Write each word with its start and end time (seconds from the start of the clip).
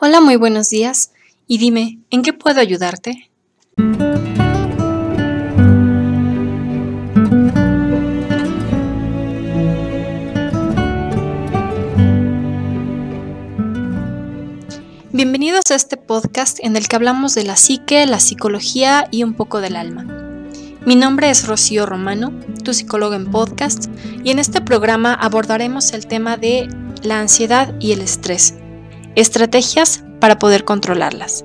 Hola, 0.00 0.20
muy 0.20 0.36
buenos 0.36 0.70
días. 0.70 1.10
Y 1.48 1.58
dime, 1.58 1.98
¿en 2.10 2.22
qué 2.22 2.32
puedo 2.32 2.60
ayudarte? 2.60 3.32
Bienvenidos 15.10 15.64
a 15.68 15.74
este 15.74 15.96
podcast 15.96 16.60
en 16.62 16.76
el 16.76 16.86
que 16.86 16.94
hablamos 16.94 17.34
de 17.34 17.42
la 17.42 17.56
psique, 17.56 18.06
la 18.06 18.20
psicología 18.20 19.08
y 19.10 19.24
un 19.24 19.34
poco 19.34 19.60
del 19.60 19.74
alma. 19.74 20.04
Mi 20.86 20.94
nombre 20.94 21.28
es 21.28 21.44
Rocío 21.44 21.86
Romano, 21.86 22.32
tu 22.62 22.72
psicóloga 22.72 23.16
en 23.16 23.32
podcast, 23.32 23.86
y 24.22 24.30
en 24.30 24.38
este 24.38 24.60
programa 24.60 25.14
abordaremos 25.14 25.92
el 25.92 26.06
tema 26.06 26.36
de 26.36 26.68
la 27.02 27.18
ansiedad 27.18 27.74
y 27.80 27.90
el 27.90 28.00
estrés 28.00 28.54
estrategias 29.20 30.02
para 30.20 30.38
poder 30.38 30.64
controlarlas. 30.64 31.44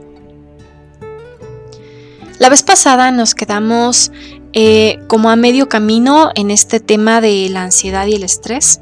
La 2.40 2.50
vez 2.50 2.64
pasada 2.64 3.12
nos 3.12 3.36
quedamos 3.36 4.12
eh, 4.54 5.00
como 5.08 5.30
a 5.30 5.36
medio 5.36 5.70
camino 5.70 6.32
en 6.36 6.52
este 6.52 6.80
tema 6.80 7.22
de 7.22 7.48
la 7.50 7.64
ansiedad 7.64 8.06
y 8.08 8.16
el 8.16 8.24
estrés, 8.24 8.82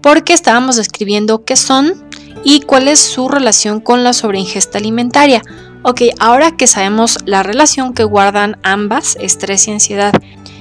porque 0.00 0.32
estábamos 0.32 0.76
describiendo 0.76 1.44
qué 1.44 1.56
son 1.56 2.06
y 2.44 2.60
cuál 2.60 2.88
es 2.88 3.00
su 3.00 3.28
relación 3.28 3.80
con 3.80 4.04
la 4.04 4.12
sobreingesta 4.12 4.78
alimentaria. 4.78 5.42
Ok, 5.82 6.02
ahora 6.18 6.56
que 6.56 6.66
sabemos 6.66 7.18
la 7.26 7.42
relación 7.42 7.92
que 7.92 8.04
guardan 8.04 8.58
ambas, 8.62 9.16
estrés 9.20 9.68
y 9.68 9.72
ansiedad, 9.72 10.12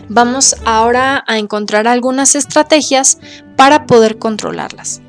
vamos 0.09 0.55
ahora 0.65 1.23
a 1.27 1.37
encontrar 1.37 1.87
algunas 1.87 2.35
estrategias 2.35 3.19
para 3.55 3.85
poder 3.85 4.19
controlarlas. 4.19 5.01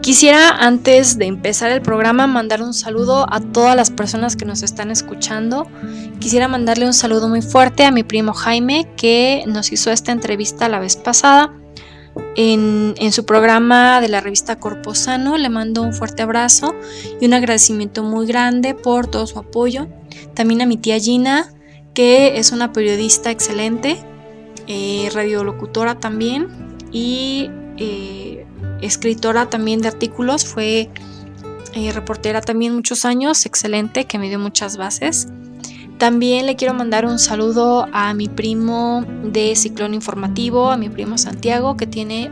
Quisiera 0.00 0.50
antes 0.50 1.18
de 1.18 1.26
empezar 1.26 1.70
el 1.70 1.82
programa 1.82 2.26
mandar 2.26 2.62
un 2.62 2.72
saludo 2.72 3.26
a 3.30 3.40
todas 3.40 3.76
las 3.76 3.90
personas 3.90 4.36
que 4.36 4.44
nos 4.44 4.62
están 4.62 4.90
escuchando. 4.90 5.66
Quisiera 6.20 6.48
mandarle 6.48 6.86
un 6.86 6.94
saludo 6.94 7.28
muy 7.28 7.42
fuerte 7.42 7.84
a 7.84 7.90
mi 7.90 8.02
primo 8.02 8.32
Jaime 8.32 8.88
que 8.96 9.44
nos 9.46 9.72
hizo 9.72 9.90
esta 9.90 10.12
entrevista 10.12 10.68
la 10.68 10.78
vez 10.78 10.96
pasada 10.96 11.52
en, 12.36 13.12
su 13.12 13.24
programa 13.24 14.00
de 14.00 14.08
la 14.08 14.20
revista 14.20 14.58
Corpo 14.58 14.94
Sano. 14.94 15.36
Le 15.36 15.48
mando 15.48 15.82
un 15.82 15.92
fuerte 15.92 16.22
abrazo 16.22 16.74
y 17.20 17.26
un 17.26 17.34
agradecimiento 17.34 18.02
muy 18.02 18.26
grande 18.26 18.74
por 18.74 19.06
todo 19.06 19.26
su 19.26 19.38
apoyo. 19.38 19.88
También 20.34 20.62
a 20.62 20.66
mi 20.66 20.76
tía 20.76 20.98
Gina 20.98 21.52
que 21.94 22.38
es 22.38 22.52
una 22.52 22.72
periodista 22.72 23.32
excelente, 23.32 23.98
eh, 24.68 25.10
radiolocutora 25.12 25.98
también 25.98 26.76
y... 26.92 27.50
Eh, 27.76 28.27
escritora 28.80 29.50
también 29.50 29.80
de 29.80 29.88
artículos, 29.88 30.44
fue 30.44 30.90
eh, 31.74 31.92
reportera 31.92 32.40
también 32.40 32.74
muchos 32.74 33.04
años, 33.04 33.46
excelente, 33.46 34.04
que 34.06 34.18
me 34.18 34.28
dio 34.28 34.38
muchas 34.38 34.76
bases. 34.76 35.28
También 35.98 36.46
le 36.46 36.54
quiero 36.54 36.74
mandar 36.74 37.04
un 37.04 37.18
saludo 37.18 37.88
a 37.92 38.14
mi 38.14 38.28
primo 38.28 39.04
de 39.24 39.54
Ciclón 39.56 39.94
Informativo, 39.94 40.70
a 40.70 40.76
mi 40.76 40.88
primo 40.88 41.18
Santiago, 41.18 41.76
que 41.76 41.88
tiene 41.88 42.30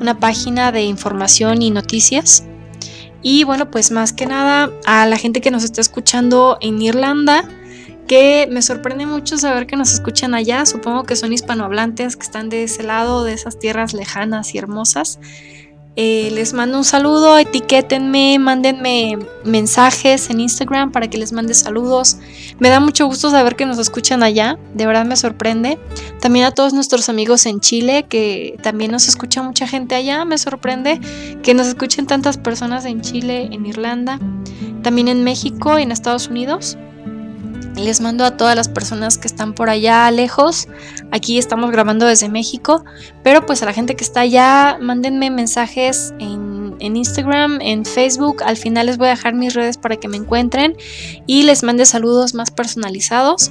una 0.00 0.20
página 0.20 0.72
de 0.72 0.82
información 0.82 1.62
y 1.62 1.70
noticias. 1.70 2.44
Y 3.22 3.44
bueno, 3.44 3.70
pues 3.70 3.90
más 3.90 4.12
que 4.12 4.26
nada 4.26 4.70
a 4.84 5.06
la 5.06 5.16
gente 5.16 5.40
que 5.40 5.50
nos 5.50 5.64
está 5.64 5.80
escuchando 5.80 6.58
en 6.60 6.80
Irlanda, 6.82 7.48
que 8.06 8.48
me 8.50 8.62
sorprende 8.62 9.06
mucho 9.06 9.38
saber 9.38 9.66
que 9.66 9.76
nos 9.76 9.92
escuchan 9.92 10.34
allá. 10.34 10.66
Supongo 10.66 11.04
que 11.04 11.16
son 11.16 11.32
hispanohablantes 11.32 12.16
que 12.16 12.22
están 12.22 12.48
de 12.48 12.64
ese 12.64 12.82
lado, 12.82 13.24
de 13.24 13.32
esas 13.32 13.58
tierras 13.58 13.94
lejanas 13.94 14.54
y 14.54 14.58
hermosas. 14.58 15.18
Eh, 15.98 16.30
les 16.34 16.52
mando 16.52 16.76
un 16.76 16.84
saludo, 16.84 17.38
etiquétenme, 17.38 18.38
mándenme 18.38 19.18
mensajes 19.44 20.28
en 20.28 20.40
Instagram 20.40 20.92
para 20.92 21.08
que 21.08 21.16
les 21.16 21.32
mande 21.32 21.54
saludos. 21.54 22.18
Me 22.58 22.68
da 22.68 22.80
mucho 22.80 23.06
gusto 23.06 23.30
saber 23.30 23.56
que 23.56 23.64
nos 23.64 23.78
escuchan 23.78 24.22
allá, 24.22 24.58
de 24.74 24.86
verdad 24.86 25.06
me 25.06 25.16
sorprende. 25.16 25.78
También 26.20 26.44
a 26.44 26.50
todos 26.50 26.74
nuestros 26.74 27.08
amigos 27.08 27.46
en 27.46 27.60
Chile, 27.60 28.04
que 28.10 28.58
también 28.62 28.90
nos 28.90 29.08
escucha 29.08 29.42
mucha 29.42 29.66
gente 29.66 29.94
allá, 29.94 30.26
me 30.26 30.36
sorprende 30.36 31.00
que 31.42 31.54
nos 31.54 31.66
escuchen 31.66 32.06
tantas 32.06 32.36
personas 32.36 32.84
en 32.84 33.00
Chile, 33.00 33.48
en 33.50 33.64
Irlanda, 33.64 34.20
también 34.82 35.08
en 35.08 35.24
México 35.24 35.78
y 35.78 35.82
en 35.82 35.92
Estados 35.92 36.28
Unidos. 36.28 36.76
Les 37.76 38.00
mando 38.00 38.24
a 38.24 38.36
todas 38.38 38.56
las 38.56 38.68
personas 38.68 39.18
que 39.18 39.28
están 39.28 39.52
por 39.52 39.68
allá 39.68 40.10
lejos. 40.10 40.66
Aquí 41.12 41.38
estamos 41.38 41.70
grabando 41.70 42.06
desde 42.06 42.28
México. 42.28 42.84
Pero 43.22 43.44
pues 43.44 43.62
a 43.62 43.66
la 43.66 43.74
gente 43.74 43.96
que 43.96 44.04
está 44.04 44.20
allá, 44.20 44.78
mándenme 44.80 45.30
mensajes 45.30 46.14
en, 46.18 46.74
Instagram, 46.78 47.58
en 47.60 47.84
Facebook. 47.84 48.42
Al 48.42 48.56
final 48.56 48.86
les 48.86 48.96
voy 48.96 49.08
a 49.08 49.10
dejar 49.10 49.34
mis 49.34 49.54
redes 49.54 49.76
para 49.76 49.96
que 49.96 50.08
me 50.08 50.16
encuentren 50.16 50.76
y 51.26 51.42
les 51.42 51.62
mande 51.62 51.84
saludos 51.84 52.32
más 52.34 52.50
personalizados. 52.50 53.50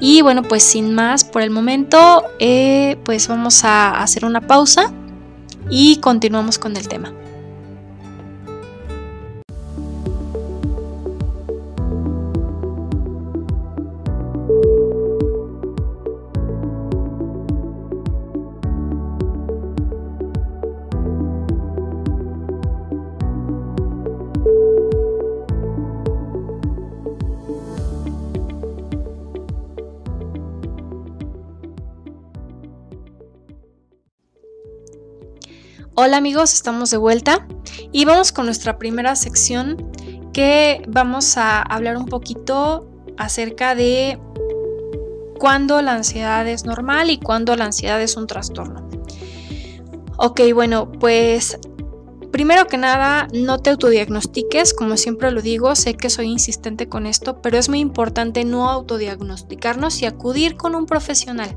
Y 0.00 0.20
bueno, 0.20 0.42
pues 0.42 0.62
sin 0.62 0.94
más 0.94 1.24
por 1.24 1.40
el 1.40 1.50
momento, 1.50 2.24
eh, 2.38 2.98
pues 3.04 3.28
vamos 3.28 3.64
a 3.64 4.02
hacer 4.02 4.26
una 4.26 4.42
pausa 4.42 4.92
y 5.70 5.96
continuamos 5.96 6.58
con 6.58 6.76
el 6.76 6.88
tema. 6.88 7.12
Hola 35.98 36.18
amigos, 36.18 36.52
estamos 36.52 36.90
de 36.90 36.98
vuelta 36.98 37.48
y 37.90 38.04
vamos 38.04 38.30
con 38.30 38.44
nuestra 38.44 38.76
primera 38.76 39.16
sección 39.16 39.90
que 40.34 40.82
vamos 40.86 41.38
a 41.38 41.62
hablar 41.62 41.96
un 41.96 42.04
poquito 42.04 42.86
acerca 43.16 43.74
de 43.74 44.18
cuándo 45.38 45.80
la 45.80 45.94
ansiedad 45.94 46.46
es 46.46 46.66
normal 46.66 47.08
y 47.08 47.16
cuándo 47.16 47.56
la 47.56 47.64
ansiedad 47.64 48.02
es 48.02 48.18
un 48.18 48.26
trastorno. 48.26 48.90
Ok, 50.18 50.42
bueno, 50.52 50.92
pues 50.92 51.58
primero 52.30 52.66
que 52.66 52.76
nada, 52.76 53.26
no 53.32 53.56
te 53.60 53.70
autodiagnostiques, 53.70 54.74
como 54.74 54.98
siempre 54.98 55.30
lo 55.30 55.40
digo, 55.40 55.74
sé 55.76 55.94
que 55.94 56.10
soy 56.10 56.26
insistente 56.26 56.90
con 56.90 57.06
esto, 57.06 57.40
pero 57.40 57.56
es 57.56 57.70
muy 57.70 57.80
importante 57.80 58.44
no 58.44 58.68
autodiagnosticarnos 58.68 60.02
y 60.02 60.04
acudir 60.04 60.58
con 60.58 60.74
un 60.74 60.84
profesional. 60.84 61.56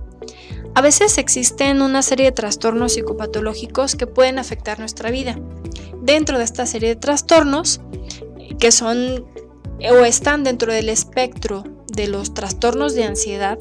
A 0.76 0.82
veces 0.82 1.18
existen 1.18 1.82
una 1.82 2.02
serie 2.02 2.28
de 2.28 2.32
trastornos 2.32 2.94
psicopatológicos 2.94 3.96
que 3.96 4.08
pueden 4.08 4.40
afectar 4.40 4.80
nuestra 4.80 5.12
vida. 5.12 5.38
Dentro 6.02 6.38
de 6.38 6.44
esta 6.44 6.66
serie 6.66 6.90
de 6.90 6.96
trastornos, 6.96 7.82
que 8.60 8.72
son 8.72 9.26
o 9.92 10.06
están 10.06 10.44
dentro 10.44 10.72
del 10.74 10.90
espectro 10.90 11.64
de 11.94 12.08
los 12.08 12.34
trastornos 12.34 12.94
de 12.94 13.04
ansiedad, 13.04 13.58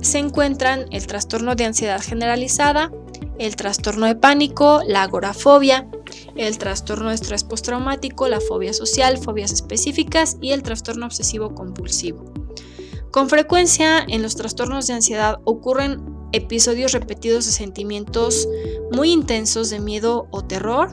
se 0.00 0.18
encuentran 0.18 0.86
el 0.90 1.06
trastorno 1.06 1.54
de 1.54 1.64
ansiedad 1.64 2.02
generalizada, 2.02 2.92
el 3.38 3.56
trastorno 3.56 4.06
de 4.06 4.14
pánico, 4.14 4.80
la 4.86 5.02
agorafobia, 5.02 5.88
el 6.36 6.58
trastorno 6.58 7.08
de 7.08 7.16
estrés 7.16 7.44
postraumático, 7.44 8.28
la 8.28 8.40
fobia 8.40 8.72
social, 8.72 9.18
fobias 9.18 9.52
específicas 9.52 10.36
y 10.40 10.52
el 10.52 10.62
trastorno 10.62 11.06
obsesivo 11.06 11.54
compulsivo. 11.54 12.24
Con 13.10 13.28
frecuencia 13.28 14.04
en 14.06 14.22
los 14.22 14.36
trastornos 14.36 14.86
de 14.86 14.94
ansiedad 14.94 15.38
ocurren 15.44 16.15
episodios 16.36 16.92
repetidos 16.92 17.46
de 17.46 17.52
sentimientos 17.52 18.48
muy 18.92 19.10
intensos 19.10 19.70
de 19.70 19.80
miedo 19.80 20.28
o 20.30 20.42
terror 20.42 20.90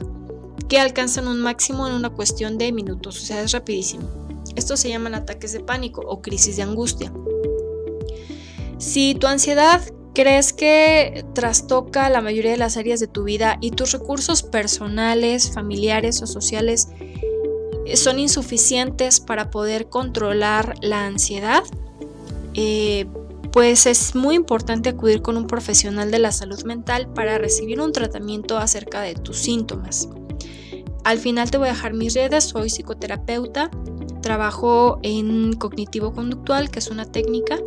que 0.68 0.78
alcanzan 0.78 1.28
un 1.28 1.40
máximo 1.40 1.86
en 1.86 1.94
una 1.94 2.10
cuestión 2.10 2.58
de 2.58 2.72
minutos, 2.72 3.22
o 3.22 3.24
sea, 3.24 3.42
es 3.42 3.52
rapidísimo. 3.52 4.08
Estos 4.56 4.80
se 4.80 4.88
llaman 4.88 5.14
ataques 5.14 5.52
de 5.52 5.60
pánico 5.60 6.02
o 6.06 6.22
crisis 6.22 6.56
de 6.56 6.62
angustia. 6.62 7.12
Si 8.78 9.14
tu 9.14 9.26
ansiedad 9.26 9.82
crees 10.14 10.52
que 10.52 11.24
trastoca 11.34 12.08
la 12.08 12.20
mayoría 12.20 12.52
de 12.52 12.56
las 12.56 12.76
áreas 12.76 13.00
de 13.00 13.08
tu 13.08 13.24
vida 13.24 13.58
y 13.60 13.72
tus 13.72 13.92
recursos 13.92 14.42
personales, 14.42 15.52
familiares 15.52 16.22
o 16.22 16.26
sociales 16.26 16.88
son 17.94 18.18
insuficientes 18.18 19.20
para 19.20 19.50
poder 19.50 19.88
controlar 19.88 20.74
la 20.80 21.06
ansiedad, 21.06 21.64
eh, 22.54 23.06
pues 23.54 23.86
es 23.86 24.16
muy 24.16 24.34
importante 24.34 24.88
acudir 24.88 25.22
con 25.22 25.36
un 25.36 25.46
profesional 25.46 26.10
de 26.10 26.18
la 26.18 26.32
salud 26.32 26.60
mental 26.64 27.06
para 27.14 27.38
recibir 27.38 27.80
un 27.80 27.92
tratamiento 27.92 28.58
acerca 28.58 29.00
de 29.00 29.14
tus 29.14 29.36
síntomas. 29.38 30.08
Al 31.04 31.18
final 31.18 31.52
te 31.52 31.58
voy 31.58 31.68
a 31.68 31.70
dejar 31.70 31.94
mis 31.94 32.14
redes, 32.14 32.42
soy 32.42 32.68
psicoterapeuta, 32.68 33.70
trabajo 34.22 34.98
en 35.04 35.52
cognitivo 35.52 36.12
conductual, 36.12 36.68
que 36.68 36.80
es 36.80 36.88
una 36.88 37.04
técnica, 37.04 37.60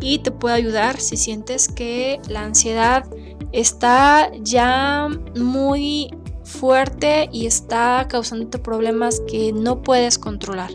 y 0.00 0.18
te 0.18 0.32
puedo 0.32 0.56
ayudar 0.56 0.98
si 0.98 1.16
sientes 1.16 1.68
que 1.68 2.18
la 2.28 2.42
ansiedad 2.42 3.08
está 3.52 4.28
ya 4.40 5.06
muy 5.36 6.10
fuerte 6.42 7.28
y 7.30 7.46
está 7.46 8.08
causándote 8.08 8.58
problemas 8.58 9.22
que 9.28 9.52
no 9.52 9.82
puedes 9.82 10.18
controlar. 10.18 10.72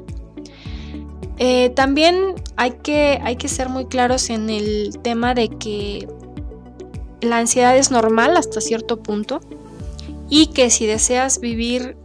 Eh, 1.39 1.69
también 1.75 2.35
hay 2.55 2.71
que, 2.71 3.19
hay 3.23 3.35
que 3.35 3.47
ser 3.47 3.69
muy 3.69 3.85
claros 3.85 4.29
en 4.29 4.49
el 4.49 4.97
tema 5.03 5.33
de 5.33 5.49
que 5.49 6.07
la 7.21 7.37
ansiedad 7.37 7.77
es 7.77 7.91
normal 7.91 8.37
hasta 8.37 8.61
cierto 8.61 9.01
punto 9.01 9.39
y 10.29 10.47
que 10.47 10.69
si 10.69 10.85
deseas 10.85 11.39
vivir 11.39 11.95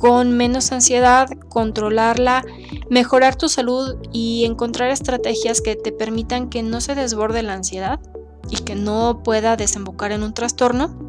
con 0.00 0.36
menos 0.36 0.70
ansiedad, 0.72 1.28
controlarla, 1.48 2.44
mejorar 2.88 3.36
tu 3.36 3.48
salud 3.48 3.96
y 4.12 4.44
encontrar 4.44 4.90
estrategias 4.90 5.60
que 5.60 5.76
te 5.76 5.92
permitan 5.92 6.50
que 6.50 6.62
no 6.62 6.80
se 6.80 6.94
desborde 6.94 7.42
la 7.42 7.54
ansiedad 7.54 8.00
y 8.50 8.56
que 8.56 8.74
no 8.74 9.22
pueda 9.24 9.56
desembocar 9.56 10.12
en 10.12 10.22
un 10.22 10.34
trastorno, 10.34 11.07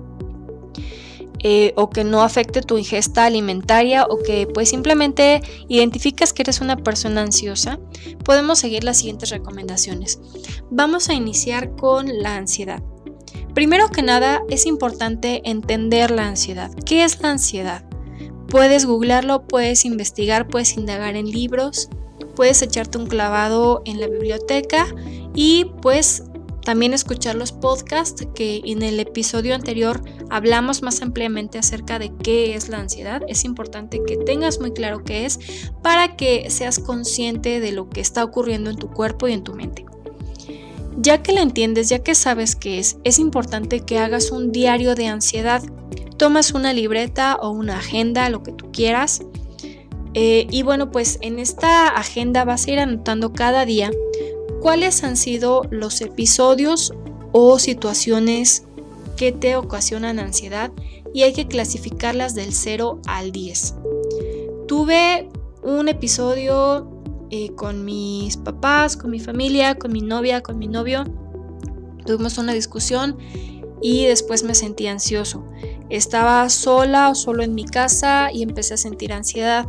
eh, 1.41 1.73
o 1.75 1.89
que 1.89 2.03
no 2.03 2.21
afecte 2.21 2.61
tu 2.61 2.77
ingesta 2.77 3.25
alimentaria 3.25 4.05
o 4.05 4.19
que 4.19 4.47
pues 4.47 4.69
simplemente 4.69 5.41
identificas 5.67 6.33
que 6.33 6.41
eres 6.41 6.61
una 6.61 6.77
persona 6.77 7.21
ansiosa, 7.21 7.79
podemos 8.23 8.59
seguir 8.59 8.83
las 8.83 8.97
siguientes 8.97 9.29
recomendaciones. 9.29 10.19
Vamos 10.69 11.09
a 11.09 11.13
iniciar 11.13 11.75
con 11.75 12.21
la 12.21 12.35
ansiedad. 12.35 12.81
Primero 13.53 13.89
que 13.89 14.01
nada 14.01 14.41
es 14.49 14.65
importante 14.65 15.41
entender 15.43 16.11
la 16.11 16.27
ansiedad. 16.27 16.71
¿Qué 16.85 17.03
es 17.03 17.21
la 17.21 17.31
ansiedad? 17.31 17.83
Puedes 18.47 18.85
googlearlo, 18.85 19.47
puedes 19.47 19.85
investigar, 19.85 20.47
puedes 20.47 20.75
indagar 20.75 21.15
en 21.15 21.29
libros, 21.29 21.89
puedes 22.35 22.61
echarte 22.61 22.97
un 22.97 23.07
clavado 23.07 23.81
en 23.85 23.99
la 23.99 24.07
biblioteca 24.07 24.87
y 25.35 25.65
pues 25.81 26.23
también 26.63 26.93
escuchar 26.93 27.35
los 27.35 27.51
podcasts 27.51 28.27
que 28.35 28.61
en 28.63 28.81
el 28.81 28.99
episodio 28.99 29.55
anterior 29.55 30.01
hablamos 30.29 30.81
más 30.81 31.01
ampliamente 31.01 31.57
acerca 31.57 31.99
de 31.99 32.11
qué 32.23 32.55
es 32.55 32.69
la 32.69 32.79
ansiedad. 32.79 33.21
Es 33.27 33.45
importante 33.45 34.01
que 34.05 34.17
tengas 34.17 34.59
muy 34.59 34.71
claro 34.71 35.03
qué 35.03 35.25
es 35.25 35.39
para 35.81 36.15
que 36.15 36.49
seas 36.49 36.79
consciente 36.79 37.59
de 37.59 37.71
lo 37.71 37.89
que 37.89 38.01
está 38.01 38.23
ocurriendo 38.23 38.69
en 38.69 38.77
tu 38.77 38.89
cuerpo 38.89 39.27
y 39.27 39.33
en 39.33 39.43
tu 39.43 39.53
mente. 39.53 39.85
Ya 40.97 41.23
que 41.23 41.33
la 41.33 41.41
entiendes, 41.41 41.89
ya 41.89 41.99
que 41.99 42.15
sabes 42.15 42.55
qué 42.55 42.79
es, 42.79 42.97
es 43.03 43.19
importante 43.19 43.81
que 43.81 43.99
hagas 43.99 44.31
un 44.31 44.51
diario 44.51 44.95
de 44.95 45.07
ansiedad. 45.07 45.63
Tomas 46.17 46.51
una 46.51 46.73
libreta 46.73 47.37
o 47.41 47.51
una 47.51 47.77
agenda, 47.77 48.29
lo 48.29 48.43
que 48.43 48.51
tú 48.51 48.71
quieras. 48.71 49.21
Eh, 50.13 50.47
y 50.49 50.63
bueno, 50.63 50.91
pues 50.91 51.17
en 51.21 51.39
esta 51.39 51.87
agenda 51.87 52.43
vas 52.43 52.67
a 52.67 52.71
ir 52.71 52.79
anotando 52.79 53.31
cada 53.31 53.65
día 53.65 53.91
cuáles 54.59 55.03
han 55.03 55.15
sido 55.15 55.63
los 55.69 56.01
episodios 56.01 56.93
o 57.31 57.59
situaciones 57.59 58.63
que 59.19 59.33
te 59.33 59.57
ocasionan 59.57 60.17
ansiedad 60.17 60.71
y 61.13 61.23
hay 61.23 61.33
que 61.33 61.45
clasificarlas 61.45 62.35
del 62.35 62.53
0 62.53 63.01
al 63.05 63.33
10. 63.33 63.75
Tuve 64.65 65.27
un 65.61 65.89
episodio 65.89 66.89
eh, 67.29 67.49
con 67.55 67.83
mis 67.83 68.37
papás, 68.37 68.95
con 68.95 69.11
mi 69.11 69.19
familia, 69.19 69.75
con 69.75 69.91
mi 69.91 69.99
novia, 69.99 70.41
con 70.41 70.57
mi 70.57 70.69
novio. 70.69 71.03
Tuvimos 72.05 72.37
una 72.37 72.53
discusión 72.53 73.17
y 73.81 74.05
después 74.05 74.43
me 74.43 74.55
sentí 74.55 74.87
ansioso. 74.87 75.43
Estaba 75.89 76.47
sola 76.47 77.09
o 77.09 77.15
solo 77.15 77.43
en 77.43 77.53
mi 77.53 77.65
casa 77.65 78.31
y 78.31 78.41
empecé 78.41 78.75
a 78.75 78.77
sentir 78.77 79.11
ansiedad. 79.11 79.67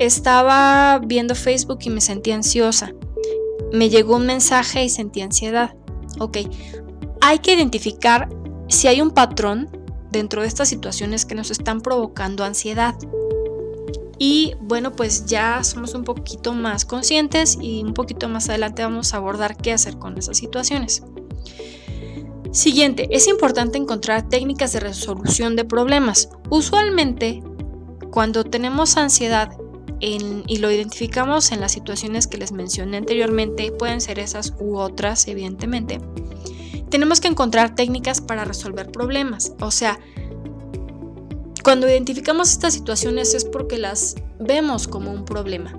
Estaba 0.00 1.00
viendo 1.06 1.36
Facebook 1.36 1.78
y 1.82 1.90
me 1.90 2.00
sentí 2.00 2.32
ansiosa 2.32 2.92
me 3.72 3.90
llegó 3.90 4.16
un 4.16 4.26
mensaje 4.26 4.84
y 4.84 4.88
sentí 4.88 5.20
ansiedad. 5.20 5.74
Ok, 6.18 6.38
hay 7.20 7.38
que 7.40 7.54
identificar 7.54 8.28
si 8.68 8.88
hay 8.88 9.00
un 9.00 9.10
patrón 9.10 9.68
dentro 10.10 10.42
de 10.42 10.48
estas 10.48 10.68
situaciones 10.68 11.24
que 11.24 11.34
nos 11.34 11.50
están 11.50 11.80
provocando 11.80 12.44
ansiedad. 12.44 12.94
Y 14.18 14.54
bueno, 14.60 14.92
pues 14.92 15.26
ya 15.26 15.62
somos 15.62 15.94
un 15.94 16.04
poquito 16.04 16.52
más 16.52 16.84
conscientes 16.84 17.56
y 17.60 17.82
un 17.82 17.94
poquito 17.94 18.28
más 18.28 18.48
adelante 18.48 18.82
vamos 18.82 19.14
a 19.14 19.18
abordar 19.18 19.56
qué 19.56 19.72
hacer 19.72 19.98
con 19.98 20.18
esas 20.18 20.36
situaciones. 20.36 21.02
Siguiente, 22.50 23.08
es 23.10 23.28
importante 23.28 23.78
encontrar 23.78 24.28
técnicas 24.28 24.72
de 24.72 24.80
resolución 24.80 25.54
de 25.54 25.64
problemas. 25.64 26.30
Usualmente, 26.50 27.42
cuando 28.10 28.42
tenemos 28.42 28.96
ansiedad 28.96 29.50
y 30.00 30.56
lo 30.58 30.70
identificamos 30.70 31.52
en 31.52 31.60
las 31.60 31.72
situaciones 31.72 32.26
que 32.26 32.38
les 32.38 32.52
mencioné 32.52 32.96
anteriormente, 32.96 33.70
pueden 33.72 34.00
ser 34.00 34.18
esas 34.18 34.54
u 34.58 34.78
otras, 34.78 35.28
evidentemente, 35.28 36.00
tenemos 36.90 37.20
que 37.20 37.28
encontrar 37.28 37.74
técnicas 37.74 38.20
para 38.20 38.44
resolver 38.44 38.90
problemas. 38.90 39.52
O 39.60 39.70
sea, 39.70 39.98
cuando 41.62 41.88
identificamos 41.88 42.50
estas 42.50 42.74
situaciones 42.74 43.34
es 43.34 43.44
porque 43.44 43.78
las 43.78 44.16
vemos 44.40 44.88
como 44.88 45.10
un 45.10 45.24
problema. 45.24 45.78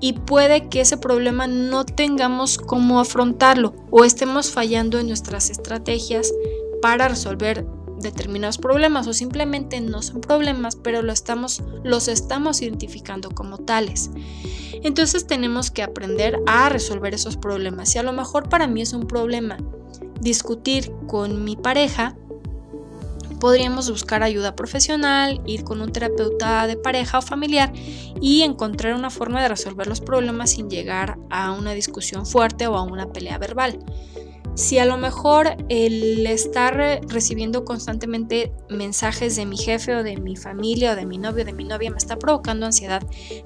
Y 0.00 0.14
puede 0.14 0.68
que 0.68 0.80
ese 0.80 0.96
problema 0.96 1.46
no 1.46 1.84
tengamos 1.84 2.58
cómo 2.58 2.98
afrontarlo 2.98 3.74
o 3.90 4.04
estemos 4.04 4.50
fallando 4.50 4.98
en 4.98 5.06
nuestras 5.06 5.48
estrategias 5.50 6.32
para 6.80 7.06
resolver 7.06 7.64
determinados 8.00 8.58
problemas 8.58 9.06
o 9.06 9.12
simplemente 9.12 9.80
no 9.80 10.02
son 10.02 10.20
problemas, 10.20 10.74
pero 10.74 11.02
los 11.02 12.08
estamos 12.08 12.62
identificando 12.62 13.30
como 13.30 13.58
tales. 13.58 14.10
Entonces 14.82 15.28
tenemos 15.28 15.70
que 15.70 15.84
aprender 15.84 16.40
a 16.46 16.68
resolver 16.68 17.14
esos 17.14 17.36
problemas. 17.36 17.94
Y 17.94 17.98
a 17.98 18.02
lo 18.02 18.12
mejor 18.12 18.48
para 18.48 18.66
mí 18.66 18.82
es 18.82 18.92
un 18.92 19.06
problema 19.06 19.56
discutir 20.22 20.90
con 21.08 21.44
mi 21.44 21.56
pareja, 21.56 22.16
podríamos 23.40 23.90
buscar 23.90 24.22
ayuda 24.22 24.54
profesional, 24.54 25.42
ir 25.46 25.64
con 25.64 25.82
un 25.82 25.90
terapeuta 25.90 26.66
de 26.68 26.76
pareja 26.76 27.18
o 27.18 27.22
familiar 27.22 27.72
y 28.20 28.42
encontrar 28.42 28.94
una 28.94 29.10
forma 29.10 29.42
de 29.42 29.48
resolver 29.48 29.88
los 29.88 30.00
problemas 30.00 30.52
sin 30.52 30.70
llegar 30.70 31.18
a 31.28 31.50
una 31.50 31.72
discusión 31.72 32.24
fuerte 32.24 32.68
o 32.68 32.76
a 32.76 32.82
una 32.82 33.12
pelea 33.12 33.38
verbal. 33.38 33.80
Si 34.54 34.78
a 34.78 34.84
lo 34.84 34.96
mejor 34.96 35.56
el 35.70 36.26
estar 36.26 37.00
recibiendo 37.08 37.64
constantemente 37.64 38.52
mensajes 38.68 39.34
de 39.34 39.46
mi 39.46 39.56
jefe 39.56 39.96
o 39.96 40.04
de 40.04 40.18
mi 40.18 40.36
familia 40.36 40.92
o 40.92 40.96
de 40.96 41.06
mi 41.06 41.18
novio 41.18 41.42
o 41.42 41.46
de 41.46 41.54
mi 41.54 41.64
novia 41.64 41.90
me 41.90 41.96
está 41.96 42.18
provocando 42.18 42.66
ansiedad, 42.66 43.02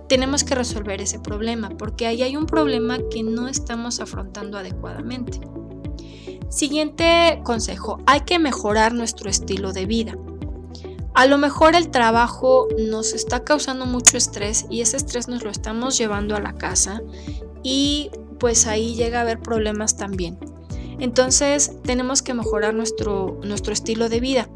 tenemos 0.09 0.45
que 0.45 0.57
resolver 0.57 1.01
ese 1.01 1.21
problema 1.21 1.71
porque 1.71 2.07
ahí 2.07 2.23
hay 2.23 2.37
un 2.37 2.45
problema 2.45 2.99
que 3.11 3.23
no 3.23 3.49
estamos 3.49 4.01
afrontando 4.01 4.59
adecuadamente. 4.59 5.41
Siguiente 6.49 7.41
consejo, 7.43 7.99
hay 8.07 8.21
que 8.21 8.39
mejorar 8.39 8.95
nuestro 8.95 9.29
estilo 9.29 9.73
de 9.73 9.87
vida. 9.87 10.17
A 11.15 11.27
lo 11.27 11.39
mejor 11.39 11.75
el 11.75 11.91
trabajo 11.91 12.69
nos 12.79 13.15
está 13.15 13.43
causando 13.43 13.85
mucho 13.87 14.17
estrés 14.17 14.67
y 14.71 14.81
ese 14.81 14.97
estrés 14.97 15.29
nos 15.29 15.43
lo 15.43 15.51
estamos 15.51 15.99
llevando 15.99 16.37
a 16.37 16.41
la 16.41 16.53
casa 16.53 17.01
y 17.63 18.11
pues 18.39 18.67
ahí 18.67 18.95
llega 18.95 19.19
a 19.19 19.23
haber 19.23 19.41
problemas 19.41 19.97
también. 19.97 20.39
Entonces 21.01 21.73
tenemos 21.83 22.23
que 22.23 22.35
mejorar 22.35 22.75
nuestro, 22.75 23.41
nuestro 23.43 23.73
estilo 23.73 24.09
de 24.09 24.21
vida. 24.21 24.49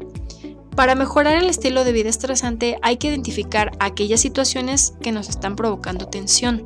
Para 0.75 0.95
mejorar 0.95 1.35
el 1.35 1.49
estilo 1.49 1.83
de 1.83 1.91
vida 1.91 2.09
estresante 2.09 2.77
hay 2.81 2.97
que 2.97 3.09
identificar 3.09 3.71
aquellas 3.79 4.21
situaciones 4.21 4.93
que 5.01 5.11
nos 5.11 5.29
están 5.29 5.55
provocando 5.55 6.07
tensión 6.07 6.65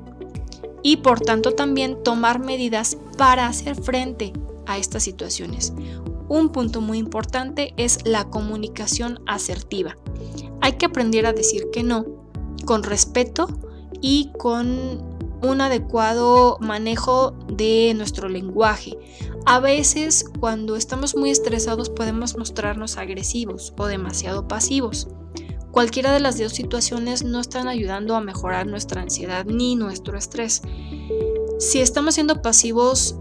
y 0.83 0.97
por 0.97 1.19
tanto 1.19 1.53
también 1.53 2.03
tomar 2.03 2.39
medidas 2.39 2.97
para 3.17 3.47
hacer 3.47 3.75
frente 3.75 4.33
a 4.67 4.77
estas 4.77 5.03
situaciones. 5.03 5.73
Un 6.27 6.49
punto 6.49 6.81
muy 6.81 6.97
importante 6.97 7.73
es 7.77 7.99
la 8.05 8.29
comunicación 8.29 9.19
asertiva. 9.27 9.95
Hay 10.61 10.73
que 10.73 10.87
aprender 10.87 11.25
a 11.25 11.33
decir 11.33 11.67
que 11.71 11.83
no 11.83 12.05
con 12.65 12.83
respeto 12.83 13.47
y 14.01 14.31
con 14.37 15.15
un 15.43 15.61
adecuado 15.61 16.57
manejo 16.59 17.31
de 17.47 17.93
nuestro 17.95 18.29
lenguaje. 18.29 18.97
A 19.45 19.59
veces 19.59 20.25
cuando 20.39 20.75
estamos 20.75 21.15
muy 21.15 21.29
estresados 21.29 21.89
podemos 21.89 22.35
mostrarnos 22.37 22.97
agresivos 22.97 23.73
o 23.77 23.85
demasiado 23.85 24.47
pasivos. 24.47 25.07
Cualquiera 25.71 26.13
de 26.13 26.21
las 26.21 26.39
dos 26.39 26.53
situaciones 26.53 27.23
no 27.23 27.41
están 27.41 27.67
ayudando 27.67 28.15
a 28.15 28.21
mejorar 28.21 28.65
nuestra 28.65 29.01
ansiedad 29.01 29.45
ni 29.45 29.75
nuestro 29.75 30.17
estrés. 30.17 30.61
Si 31.59 31.79
estamos 31.79 32.15
siendo 32.15 32.41
pasivos, 32.41 33.17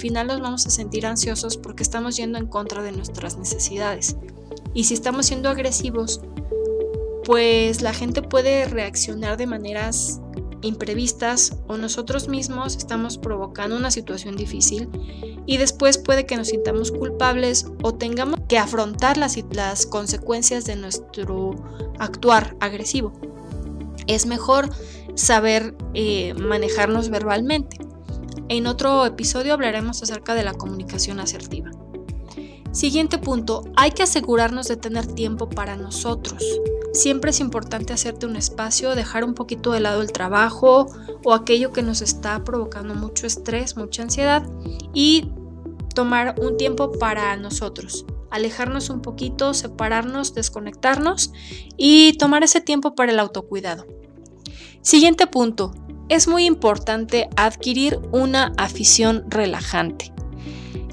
final 0.00 0.26
nos 0.26 0.40
vamos 0.40 0.66
a 0.66 0.70
sentir 0.70 1.06
ansiosos 1.06 1.56
porque 1.56 1.82
estamos 1.82 2.16
yendo 2.16 2.38
en 2.38 2.46
contra 2.46 2.82
de 2.82 2.92
nuestras 2.92 3.36
necesidades. 3.36 4.16
Y 4.74 4.84
si 4.84 4.94
estamos 4.94 5.26
siendo 5.26 5.48
agresivos, 5.48 6.20
pues 7.24 7.82
la 7.82 7.92
gente 7.92 8.22
puede 8.22 8.64
reaccionar 8.64 9.36
de 9.36 9.46
maneras 9.46 10.20
imprevistas 10.62 11.56
o 11.68 11.76
nosotros 11.76 12.28
mismos 12.28 12.76
estamos 12.76 13.18
provocando 13.18 13.76
una 13.76 13.90
situación 13.90 14.36
difícil 14.36 14.88
y 15.46 15.56
después 15.56 15.96
puede 15.96 16.26
que 16.26 16.36
nos 16.36 16.48
sintamos 16.48 16.92
culpables 16.92 17.66
o 17.82 17.94
tengamos 17.94 18.40
que 18.48 18.58
afrontar 18.58 19.16
las, 19.16 19.38
las 19.52 19.86
consecuencias 19.86 20.64
de 20.64 20.76
nuestro 20.76 21.54
actuar 21.98 22.56
agresivo. 22.60 23.12
Es 24.06 24.26
mejor 24.26 24.70
saber 25.14 25.74
eh, 25.94 26.34
manejarnos 26.34 27.10
verbalmente. 27.10 27.78
En 28.50 28.66
otro 28.66 29.06
episodio 29.06 29.54
hablaremos 29.54 30.02
acerca 30.02 30.34
de 30.34 30.42
la 30.42 30.54
comunicación 30.54 31.20
asertiva. 31.20 31.70
Siguiente 32.72 33.16
punto, 33.16 33.62
hay 33.76 33.92
que 33.92 34.02
asegurarnos 34.02 34.66
de 34.66 34.76
tener 34.76 35.06
tiempo 35.06 35.48
para 35.48 35.76
nosotros. 35.76 36.42
Siempre 36.92 37.30
es 37.30 37.38
importante 37.38 37.92
hacerte 37.92 38.26
un 38.26 38.34
espacio, 38.34 38.96
dejar 38.96 39.22
un 39.22 39.34
poquito 39.34 39.70
de 39.70 39.78
lado 39.78 40.02
el 40.02 40.10
trabajo 40.10 40.88
o 41.24 41.32
aquello 41.32 41.72
que 41.72 41.84
nos 41.84 42.02
está 42.02 42.42
provocando 42.42 42.96
mucho 42.96 43.24
estrés, 43.24 43.76
mucha 43.76 44.02
ansiedad 44.02 44.42
y 44.92 45.30
tomar 45.94 46.34
un 46.42 46.56
tiempo 46.56 46.90
para 46.90 47.36
nosotros. 47.36 48.04
Alejarnos 48.32 48.90
un 48.90 49.00
poquito, 49.00 49.54
separarnos, 49.54 50.34
desconectarnos 50.34 51.32
y 51.76 52.14
tomar 52.18 52.42
ese 52.42 52.60
tiempo 52.60 52.96
para 52.96 53.12
el 53.12 53.20
autocuidado. 53.20 53.86
Siguiente 54.82 55.28
punto, 55.28 55.72
es 56.10 56.26
muy 56.28 56.44
importante 56.44 57.30
adquirir 57.36 57.98
una 58.12 58.52
afición 58.58 59.24
relajante. 59.28 60.12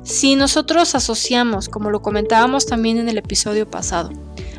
Si 0.03 0.35
nosotros 0.35 0.95
asociamos, 0.95 1.67
como 1.67 1.89
lo 1.89 2.01
comentábamos 2.01 2.65
también 2.65 2.97
en 2.97 3.09
el 3.09 3.17
episodio 3.17 3.69
pasado, 3.69 4.11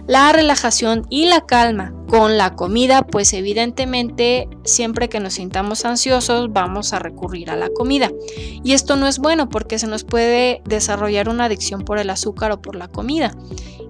la 0.09 0.33
relajación 0.33 1.07
y 1.11 1.27
la 1.27 1.47
calma 1.47 1.95
con 2.09 2.37
la 2.37 2.55
comida, 2.57 3.07
pues 3.07 3.33
evidentemente 3.35 4.49
siempre 4.65 5.09
que 5.09 5.21
nos 5.21 5.35
sintamos 5.35 5.85
ansiosos 5.85 6.53
vamos 6.53 6.93
a 6.93 6.99
recurrir 6.99 7.51
a 7.51 7.57
la 7.57 7.69
comida. 7.69 8.11
Y 8.65 8.73
esto 8.73 8.97
no 8.97 9.07
es 9.07 9.19
bueno 9.19 9.49
porque 9.49 9.79
se 9.79 9.87
nos 9.87 10.05
puede 10.05 10.61
desarrollar 10.65 11.29
una 11.29 11.45
adicción 11.45 11.85
por 11.85 11.99
el 11.99 12.11
azúcar 12.11 12.51
o 12.51 12.61
por 12.61 12.75
la 12.75 12.89
comida. 12.89 13.35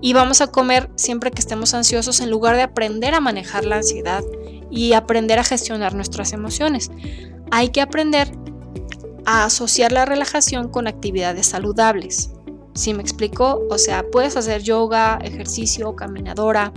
Y 0.01 0.13
vamos 0.13 0.41
a 0.43 0.49
comer 0.49 0.91
siempre 0.97 1.31
que 1.31 1.41
estemos 1.41 1.73
ansiosos 1.73 2.21
en 2.21 2.31
lugar 2.31 2.57
de 2.57 2.63
aprender 2.63 3.15
a 3.15 3.21
manejar 3.21 3.65
la 3.65 3.77
ansiedad 3.77 4.23
y 4.71 4.93
aprender 4.93 5.39
a 5.39 5.45
gestionar 5.45 5.95
nuestras 5.95 6.33
emociones. 6.33 6.91
Hay 7.51 7.71
que 7.71 7.81
aprender 7.81 8.31
a 9.25 9.45
asociar 9.45 9.93
la 9.93 10.05
relajación 10.05 10.69
con 10.69 10.87
actividades 10.87 11.47
saludables. 11.47 12.31
¿Sí 12.75 12.95
me 12.95 13.03
explico? 13.03 13.67
O 13.71 13.79
sea, 13.79 14.05
puedes 14.11 14.37
hacer 14.37 14.63
yoga, 14.63 15.19
ejercicio, 15.23 15.97
caminadora, 15.97 16.73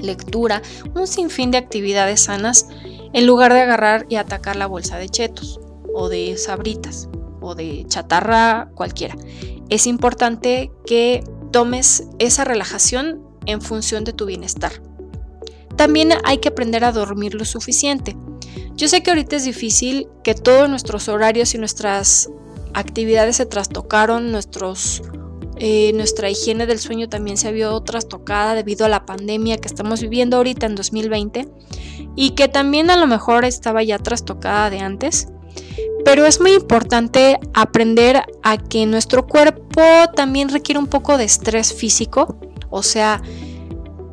lectura, 0.00 0.62
un 0.94 1.06
sinfín 1.06 1.50
de 1.50 1.58
actividades 1.58 2.22
sanas 2.22 2.68
en 3.12 3.26
lugar 3.26 3.52
de 3.52 3.62
agarrar 3.62 4.06
y 4.08 4.16
atacar 4.16 4.56
la 4.56 4.66
bolsa 4.66 4.98
de 4.98 5.08
chetos 5.08 5.60
o 5.94 6.08
de 6.08 6.36
sabritas 6.36 7.08
o 7.40 7.54
de 7.54 7.84
chatarra 7.88 8.70
cualquiera. 8.74 9.16
Es 9.68 9.86
importante 9.86 10.70
que 10.84 11.24
tomes 11.50 12.04
esa 12.18 12.44
relajación 12.44 13.24
en 13.46 13.62
función 13.62 14.04
de 14.04 14.12
tu 14.12 14.26
bienestar. 14.26 14.72
También 15.76 16.10
hay 16.24 16.38
que 16.38 16.48
aprender 16.48 16.84
a 16.84 16.92
dormir 16.92 17.34
lo 17.34 17.44
suficiente. 17.44 18.16
Yo 18.74 18.88
sé 18.88 19.02
que 19.02 19.10
ahorita 19.10 19.36
es 19.36 19.44
difícil, 19.44 20.08
que 20.22 20.34
todos 20.34 20.68
nuestros 20.68 21.08
horarios 21.08 21.54
y 21.54 21.58
nuestras 21.58 22.28
actividades 22.74 23.36
se 23.36 23.46
trastocaron, 23.46 24.36
eh, 25.58 25.92
nuestra 25.94 26.28
higiene 26.28 26.66
del 26.66 26.78
sueño 26.78 27.08
también 27.08 27.38
se 27.38 27.52
vio 27.52 27.80
trastocada 27.80 28.54
debido 28.54 28.84
a 28.84 28.90
la 28.90 29.06
pandemia 29.06 29.56
que 29.56 29.68
estamos 29.68 30.02
viviendo 30.02 30.36
ahorita 30.36 30.66
en 30.66 30.74
2020 30.74 31.48
y 32.14 32.30
que 32.32 32.48
también 32.48 32.90
a 32.90 32.98
lo 32.98 33.06
mejor 33.06 33.46
estaba 33.46 33.82
ya 33.82 33.98
trastocada 33.98 34.68
de 34.68 34.80
antes. 34.80 35.28
Pero 36.04 36.26
es 36.26 36.40
muy 36.40 36.52
importante 36.52 37.38
aprender 37.54 38.22
a 38.42 38.58
que 38.58 38.84
nuestro 38.86 39.26
cuerpo 39.26 39.82
también 40.14 40.50
requiere 40.50 40.78
un 40.78 40.86
poco 40.86 41.16
de 41.16 41.24
estrés 41.24 41.72
físico, 41.72 42.38
o 42.70 42.82
sea, 42.82 43.22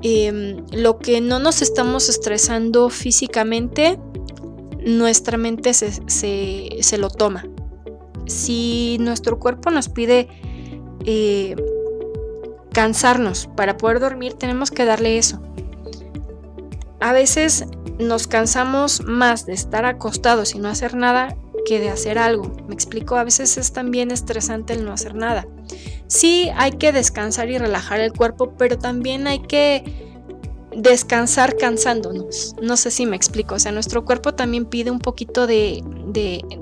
em, 0.03 0.65
lo 0.71 0.99
que 0.99 1.21
no 1.21 1.39
nos 1.39 1.61
estamos 1.61 2.09
estresando 2.09 2.89
físicamente, 2.89 3.99
nuestra 4.85 5.37
mente 5.37 5.73
se, 5.73 6.97
lo 6.97 7.09
toma. 7.09 7.45
Si 8.25 8.97
nuestro 8.99 9.39
cuerpo 9.39 9.71
nos 9.71 9.89
pide 9.89 10.27
eh, 11.05 11.55
cansarnos 12.71 13.47
para 13.55 13.77
poder 13.77 13.99
dormir, 13.99 14.33
tenemos 14.33 14.71
que 14.71 14.85
darle 14.85 15.17
eso. 15.17 15.41
A 16.99 17.13
veces 17.13 17.65
nos 17.99 18.27
cansamos 18.27 19.01
más 19.05 19.45
de 19.45 19.53
estar 19.53 19.85
acostados 19.85 20.55
y 20.55 20.59
no 20.59 20.69
hacer 20.69 20.95
nada 20.95 21.35
que 21.65 21.79
de 21.79 21.89
hacer 21.89 22.17
algo. 22.17 22.51
Me 22.67 22.73
explico, 22.73 23.15
a 23.15 23.23
veces 23.23 23.57
es 23.57 23.73
también 23.73 24.11
estresante 24.11 24.73
el 24.73 24.85
no 24.85 24.93
hacer 24.93 25.15
nada. 25.15 25.47
Sí, 26.13 26.51
hay 26.55 26.73
que 26.73 26.91
descansar 26.91 27.49
y 27.49 27.57
relajar 27.57 27.99
el 27.99 28.13
cuerpo, 28.13 28.53
pero 28.55 28.77
también 28.77 29.25
hay 29.25 29.39
que 29.39 30.21
descansar 30.77 31.57
cansándonos. 31.57 32.55
No 32.61 32.77
sé 32.77 32.91
si 32.91 33.07
me 33.07 33.15
explico. 33.15 33.55
O 33.55 33.59
sea, 33.59 33.71
nuestro 33.71 34.05
cuerpo 34.05 34.35
también 34.35 34.65
pide 34.65 34.91
un 34.91 34.99
poquito 34.99 35.47
de, 35.47 35.83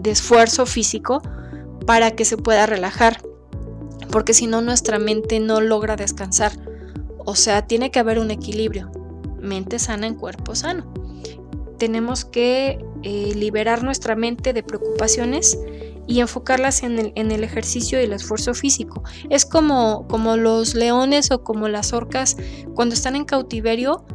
esfuerzo 0.05 0.65
físico 0.65 1.21
para 1.85 2.11
que 2.11 2.23
se 2.23 2.37
pueda 2.37 2.65
relajar. 2.65 3.21
Porque 4.09 4.33
si 4.33 4.47
no, 4.47 4.61
nuestra 4.61 4.99
mente 4.99 5.41
no 5.41 5.59
logra 5.59 5.97
descansar. 5.97 6.53
O 7.17 7.35
sea, 7.35 7.67
tiene 7.67 7.91
que 7.91 7.99
haber 7.99 8.19
un 8.19 8.31
equilibrio. 8.31 8.89
Mente 9.41 9.79
sana 9.79 10.07
en 10.07 10.15
cuerpo 10.15 10.55
sano. 10.55 10.93
Tenemos 11.77 12.23
que 12.23 12.79
eh, 13.03 13.33
liberar 13.35 13.83
nuestra 13.83 14.15
mente 14.15 14.53
de 14.53 14.63
preocupaciones 14.63 15.57
y 16.11 16.19
enfocarlas 16.19 16.83
en 16.83 16.99
el, 16.99 17.13
en 17.15 17.31
el, 17.31 17.45
ejercicio 17.45 17.97
y 17.99 18.03
el 18.03 18.11
esfuerzo 18.11 18.53
físico. 18.53 19.01
Es 19.29 19.45
como, 19.45 20.05
como 20.09 20.35
los 20.35 20.75
leones 20.75 21.31
o 21.31 21.41
como 21.41 21.69
las 21.69 21.93
orcas 21.93 22.35
cuando 22.75 22.95
están 22.95 23.15
en 23.15 23.23
cautiverio, 23.23 24.05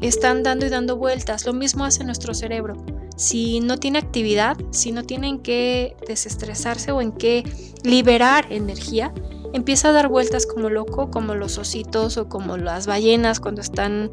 están 0.00 0.42
dando 0.42 0.66
y 0.66 0.70
dando 0.70 0.96
vueltas. 0.96 1.46
Lo 1.46 1.52
mismo 1.52 1.84
hace 1.84 2.02
nuestro 2.02 2.34
cerebro. 2.34 2.74
Si 3.16 3.60
no 3.60 3.78
tiene 3.78 4.00
actividad, 4.00 4.56
si 4.72 4.90
no 4.90 5.04
tienen 5.04 5.38
que 5.38 5.96
desestresarse 6.08 6.90
o 6.90 7.00
en 7.00 7.12
qué 7.12 7.44
liberar 7.84 8.46
energía, 8.50 9.14
empieza 9.52 9.90
a 9.90 9.92
dar 9.92 10.08
vueltas 10.08 10.46
como 10.46 10.68
loco, 10.68 11.12
como 11.12 11.36
los 11.36 11.58
ositos 11.58 12.16
o 12.16 12.28
como 12.28 12.56
las 12.56 12.88
ballenas 12.88 13.38
cuando 13.38 13.60
están 13.60 14.10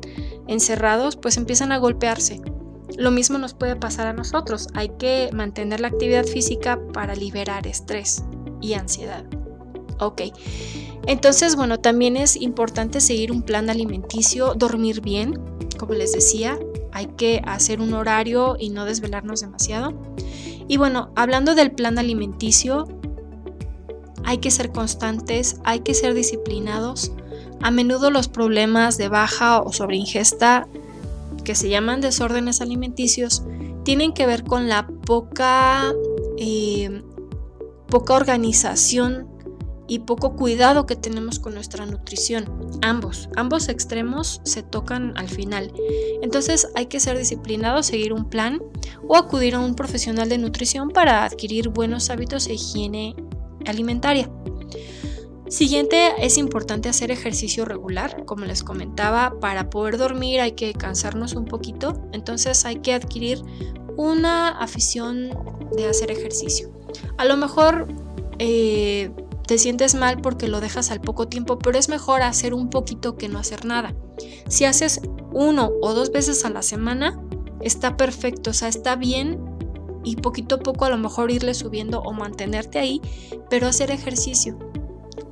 encerrados, 0.47 1.15
pues 1.15 1.37
empiezan 1.37 1.71
a 1.71 1.79
golpearse. 1.79 2.41
Lo 2.97 3.11
mismo 3.11 3.37
nos 3.37 3.53
puede 3.53 3.75
pasar 3.75 4.07
a 4.07 4.13
nosotros. 4.13 4.67
Hay 4.73 4.89
que 4.97 5.29
mantener 5.33 5.79
la 5.79 5.87
actividad 5.87 6.25
física 6.25 6.79
para 6.93 7.15
liberar 7.15 7.67
estrés 7.67 8.23
y 8.61 8.73
ansiedad. 8.73 9.25
Ok. 9.99 10.21
Entonces, 11.05 11.55
bueno, 11.55 11.79
también 11.79 12.15
es 12.15 12.35
importante 12.35 13.01
seguir 13.01 13.31
un 13.31 13.41
plan 13.41 13.69
alimenticio, 13.69 14.53
dormir 14.55 15.01
bien, 15.01 15.39
como 15.77 15.93
les 15.93 16.13
decía, 16.13 16.57
hay 16.93 17.07
que 17.07 17.41
hacer 17.45 17.81
un 17.81 17.93
horario 17.93 18.55
y 18.57 18.69
no 18.69 18.85
desvelarnos 18.85 19.41
demasiado. 19.41 19.93
Y 20.67 20.77
bueno, 20.77 21.11
hablando 21.15 21.55
del 21.55 21.71
plan 21.71 21.99
alimenticio, 21.99 22.87
hay 24.23 24.37
que 24.37 24.51
ser 24.51 24.71
constantes, 24.71 25.57
hay 25.65 25.81
que 25.81 25.93
ser 25.93 26.13
disciplinados. 26.13 27.11
A 27.61 27.71
menudo 27.71 28.11
los 28.11 28.27
problemas 28.29 28.97
de 28.97 29.09
baja 29.09 29.61
o 29.61 29.73
sobreingesta 29.73 30.67
que 31.43 31.55
se 31.55 31.69
llaman 31.69 32.01
desórdenes 32.01 32.61
alimenticios 32.61 33.43
tienen 33.83 34.13
que 34.13 34.25
ver 34.25 34.43
con 34.43 34.69
la 34.69 34.87
poca, 34.87 35.93
eh, 36.37 37.03
poca 37.87 38.13
organización 38.13 39.27
y 39.87 39.99
poco 39.99 40.35
cuidado 40.35 40.85
que 40.85 40.95
tenemos 40.95 41.39
con 41.39 41.53
nuestra 41.53 41.85
nutrición. 41.85 42.45
Ambos, 42.81 43.29
ambos 43.35 43.69
extremos 43.69 44.41
se 44.43 44.63
tocan 44.63 45.13
al 45.17 45.27
final. 45.27 45.73
Entonces 46.21 46.67
hay 46.75 46.85
que 46.85 46.99
ser 46.99 47.17
disciplinado, 47.17 47.83
seguir 47.83 48.13
un 48.13 48.29
plan 48.29 48.61
o 49.07 49.17
acudir 49.17 49.55
a 49.55 49.59
un 49.59 49.75
profesional 49.75 50.29
de 50.29 50.37
nutrición 50.37 50.89
para 50.89 51.25
adquirir 51.25 51.69
buenos 51.69 52.09
hábitos 52.09 52.45
de 52.45 52.53
higiene 52.53 53.15
alimentaria. 53.65 54.29
Siguiente, 55.53 56.13
es 56.17 56.39
importante 56.39 56.89
hacer 56.89 57.11
ejercicio 57.11 57.63
regular, 57.63 58.25
como 58.25 58.43
les 58.43 58.63
comentaba, 58.63 59.35
para 59.39 59.69
poder 59.69 59.99
dormir 59.99 60.41
hay 60.41 60.53
que 60.53 60.73
cansarnos 60.73 61.35
un 61.35 61.45
poquito, 61.45 61.93
entonces 62.11 62.65
hay 62.65 62.77
que 62.77 62.91
adquirir 62.91 63.43
una 63.95 64.49
afición 64.49 65.29
de 65.77 65.87
hacer 65.87 66.09
ejercicio. 66.09 66.73
A 67.19 67.25
lo 67.25 67.37
mejor 67.37 67.87
eh, 68.39 69.11
te 69.45 69.59
sientes 69.59 69.93
mal 69.93 70.21
porque 70.21 70.47
lo 70.47 70.59
dejas 70.59 70.89
al 70.89 71.01
poco 71.01 71.27
tiempo, 71.27 71.59
pero 71.59 71.77
es 71.77 71.87
mejor 71.87 72.23
hacer 72.23 72.55
un 72.55 72.71
poquito 72.71 73.15
que 73.15 73.29
no 73.29 73.37
hacer 73.37 73.63
nada. 73.63 73.93
Si 74.47 74.65
haces 74.65 75.01
uno 75.33 75.69
o 75.83 75.93
dos 75.93 76.11
veces 76.11 76.45
a 76.45 76.49
la 76.49 76.63
semana, 76.63 77.21
está 77.61 77.95
perfecto, 77.95 78.49
o 78.49 78.53
sea, 78.53 78.69
está 78.69 78.95
bien 78.95 79.39
y 80.03 80.15
poquito 80.15 80.55
a 80.55 80.59
poco 80.59 80.85
a 80.85 80.89
lo 80.89 80.97
mejor 80.97 81.29
irle 81.29 81.53
subiendo 81.53 82.01
o 82.01 82.11
mantenerte 82.11 82.79
ahí, 82.79 83.01
pero 83.51 83.67
hacer 83.67 83.91
ejercicio 83.91 84.57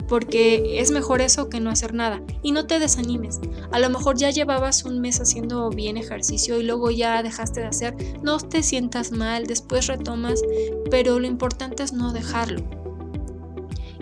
porque 0.08 0.82
es 0.82 0.92
mejor 0.92 1.22
eso 1.22 1.50
que 1.50 1.60
no 1.60 1.70
hacer 1.70 1.94
nada. 1.94 2.22
Y 2.42 2.52
no 2.52 2.68
te 2.68 2.80
desanimes. 2.80 3.40
A 3.72 3.80
lo 3.80 3.90
mejor 3.90 4.18
ya 4.18 4.30
llevabas 4.30 4.84
un 4.84 5.00
mes 5.00 5.22
haciendo 5.22 5.70
bien 5.70 5.98
ejercicio 5.98 6.60
y 6.60 6.64
luego 6.64 6.92
ya 6.92 7.24
dejaste 7.24 7.62
de 7.62 7.68
hacer. 7.68 7.96
No 8.22 8.38
te 8.40 8.64
sientas 8.64 9.12
mal, 9.12 9.48
después 9.48 9.88
retomas, 9.88 10.42
pero 10.90 11.20
lo 11.20 11.28
importante 11.28 11.84
es 11.84 11.94
no 11.94 12.12
dejarlo. 12.12 12.62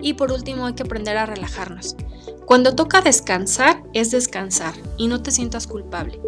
Y 0.02 0.14
por 0.14 0.32
último 0.32 0.66
hay 0.66 0.74
que 0.74 0.82
aprender 0.82 1.16
a 1.16 1.26
relajarnos. 1.26 1.96
Cuando 2.46 2.74
toca 2.74 3.00
descansar, 3.00 3.84
es 3.92 4.10
descansar 4.10 4.74
y 4.96 5.06
no 5.06 5.22
te 5.22 5.30
sientas 5.30 5.68
culpable. 5.68 6.20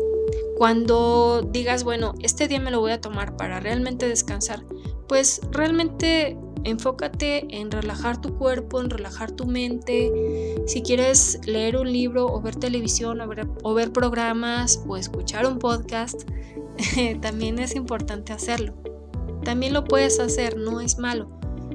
Cuando 0.56 1.42
digas, 1.50 1.82
bueno, 1.82 2.14
este 2.20 2.46
día 2.46 2.60
me 2.60 2.70
lo 2.70 2.78
voy 2.78 2.92
a 2.92 3.00
tomar 3.00 3.36
para 3.36 3.58
realmente 3.58 4.06
descansar, 4.06 4.64
pues 5.08 5.40
realmente 5.50 6.38
enfócate 6.64 7.60
en 7.60 7.70
relajar 7.70 8.20
tu 8.20 8.36
cuerpo, 8.36 8.80
en 8.80 8.90
relajar 8.90 9.32
tu 9.32 9.46
mente. 9.46 10.56
Si 10.66 10.82
quieres 10.82 11.40
leer 11.46 11.76
un 11.76 11.92
libro 11.92 12.26
o 12.26 12.40
ver 12.40 12.56
televisión 12.56 13.20
o 13.20 13.74
ver, 13.74 13.92
programas 13.92 14.82
o 14.86 14.96
escuchar 14.96 15.46
un 15.46 15.58
podcast, 15.58 16.22
también 17.20 17.58
es 17.58 17.74
importante 17.74 18.32
hacerlo. 18.32 18.74
También 19.44 19.72
lo 19.72 19.84
puedes 19.84 20.20
hacer, 20.20 20.56
no 20.56 20.80
es 20.80 20.98
malo. 20.98 21.28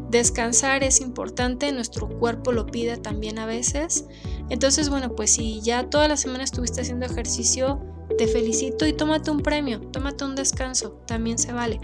Descansar 0.10 0.84
es 0.84 1.01
importante, 1.01 1.72
nuestro 1.74 2.08
cuerpo 2.08 2.53
lo 2.53 2.65
pide 2.65 2.98
también 2.98 3.39
a 3.39 3.46
veces. 3.46 4.06
Entonces, 4.50 4.89
bueno, 4.89 5.15
pues 5.15 5.34
si 5.34 5.62
ya 5.62 5.89
toda 5.89 6.08
la 6.08 6.15
semana 6.15 6.46
estuviste 6.46 6.82
haciendo 6.82 7.06
ejercicio, 7.06 7.82
te 8.17 8.27
felicito 8.27 8.88
y 8.88 8.94
tómate 8.94 9.32
un 9.32 9.41
premio, 9.41 9.82
tómate 9.91 10.24
un 10.24 10.36
descanso, 10.36 11.01
también 11.06 11.38
se 11.38 11.51
vale. 11.51 11.82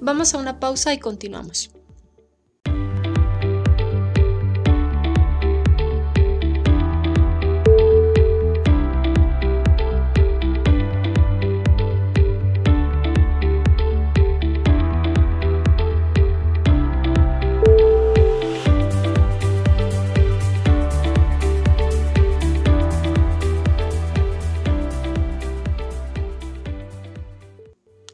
Vamos 0.00 0.34
a 0.34 0.38
una 0.38 0.60
pausa 0.60 0.92
y 0.92 0.98
continuamos. 0.98 1.75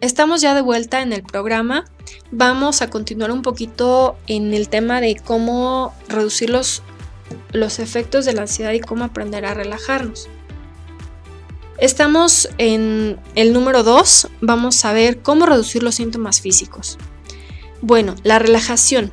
Estamos 0.03 0.41
ya 0.41 0.57
de 0.57 0.63
vuelta 0.63 1.01
en 1.01 1.13
el 1.13 1.23
programa. 1.23 1.85
Vamos 2.33 2.83
a 2.83 2.91
continuar 2.91 3.31
un 3.31 3.43
poquito 3.43 4.17
en 4.27 4.53
el 4.53 4.69
tema 4.69 5.01
de 5.01 5.15
cómo 5.15 5.95
reducir 6.09 6.51
los, 6.51 6.83
los 7.53 7.79
efectos 7.79 8.25
de 8.25 8.33
la 8.33 8.43
ansiedad 8.43 8.73
y 8.73 8.81
cómo 8.81 9.05
aprender 9.05 9.45
a 9.45 9.55
relajarnos. 9.55 10.29
Estamos 11.79 12.49
en 12.59 13.21
el 13.37 13.53
número 13.53 13.85
2. 13.85 14.27
Vamos 14.41 14.85
a 14.85 14.93
ver 14.93 15.23
cómo 15.23 15.47
reducir 15.47 15.85
los 15.85 15.95
síntomas 15.95 16.41
físicos. 16.41 16.99
Bueno, 17.81 18.17
la 18.25 18.41
relajación. 18.41 19.13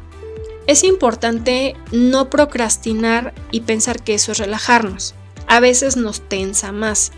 Es 0.65 0.83
importante 0.83 1.75
no 1.91 2.31
procrastinar 2.31 3.35
y 3.51 3.61
pensar 3.61 4.01
que 4.01 4.15
eso 4.15 4.31
es 4.31 4.39
relajarnos. 4.39 5.13
A 5.45 5.59
veces 5.59 5.97
nos 5.97 6.27
tensa 6.27 6.71
más. 6.71 7.11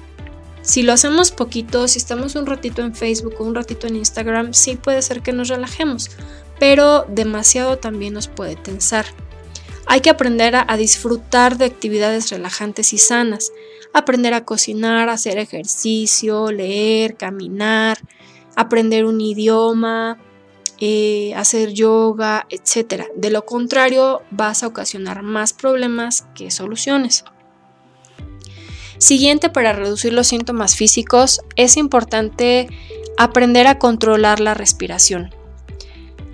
Si 0.61 0.83
lo 0.83 0.93
hacemos 0.93 1.31
poquito, 1.31 1.87
si 1.87 1.97
estamos 1.97 2.35
un 2.35 2.45
ratito 2.45 2.81
en 2.81 2.93
Facebook 2.93 3.35
o 3.39 3.43
un 3.43 3.55
ratito 3.55 3.87
en 3.87 3.95
Instagram, 3.95 4.53
sí 4.53 4.75
puede 4.75 5.01
ser 5.01 5.21
que 5.21 5.33
nos 5.33 5.47
relajemos, 5.47 6.11
pero 6.59 7.05
demasiado 7.09 7.79
también 7.79 8.13
nos 8.13 8.27
puede 8.27 8.55
tensar. 8.55 9.05
Hay 9.87 10.01
que 10.01 10.11
aprender 10.11 10.55
a, 10.55 10.77
disfrutar 10.77 11.57
de 11.57 11.65
actividades 11.65 12.29
relajantes 12.29 12.93
y 12.93 12.99
sanas, 12.99 13.51
aprender 13.93 14.33
a 14.35 14.45
cocinar, 14.45 15.09
hacer 15.09 15.39
ejercicio, 15.39 16.51
leer, 16.51 17.17
caminar, 17.17 17.97
aprender 18.55 19.05
un 19.05 19.19
idioma, 19.19 20.19
eh, 20.79 21.33
hacer 21.35 21.73
yoga, 21.73 22.45
etc. 22.49 23.05
De 23.15 23.31
lo 23.31 23.45
contrario, 23.45 24.21
vas 24.29 24.61
a 24.61 24.67
ocasionar 24.67 25.23
más 25.23 25.53
problemas 25.53 26.27
que 26.35 26.51
soluciones. 26.51 27.25
Siguiente, 29.01 29.49
para 29.49 29.73
reducir 29.73 30.13
los 30.13 30.27
síntomas 30.27 30.75
físicos, 30.75 31.41
es 31.55 31.75
importante 31.75 32.67
aprender 33.17 33.65
a 33.65 33.79
controlar 33.79 34.39
la 34.39 34.53
respiración. 34.53 35.33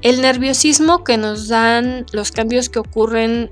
El 0.01 0.21
nerviosismo 0.21 1.05
que 1.05 1.15
nos 1.15 1.47
dan 1.47 2.05
los 2.11 2.33
cambios 2.33 2.67
que 2.67 2.79
ocurren 2.79 3.49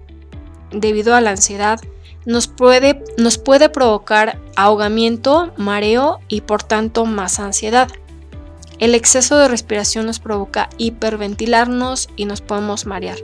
debido 0.72 1.15
a 1.15 1.22
la 1.22 1.29
ansiedad 1.29 1.79
nos 2.25 2.48
puede, 2.48 3.05
nos 3.17 3.38
puede 3.38 3.69
provocar 3.69 4.38
ahogamiento, 4.57 5.53
mareo 5.55 6.19
y 6.27 6.41
por 6.41 6.63
tanto 6.63 7.05
más 7.05 7.39
ansiedad. 7.39 7.88
El 8.79 8.95
exceso 8.95 9.38
de 9.38 9.48
respiración 9.48 10.07
nos 10.07 10.19
provoca 10.19 10.69
hiperventilarnos 10.78 12.10
y 12.17 12.25
nos 12.25 12.41
podemos 12.41 12.86
marear. 12.86 13.17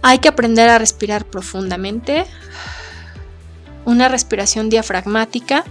Hay 0.00 0.20
que 0.20 0.28
aprender 0.28 0.70
a 0.70 0.78
respirar 0.78 1.26
profundamente, 1.26 2.24
una 3.88 4.08
respiración 4.10 4.68
diafragmática 4.68 5.64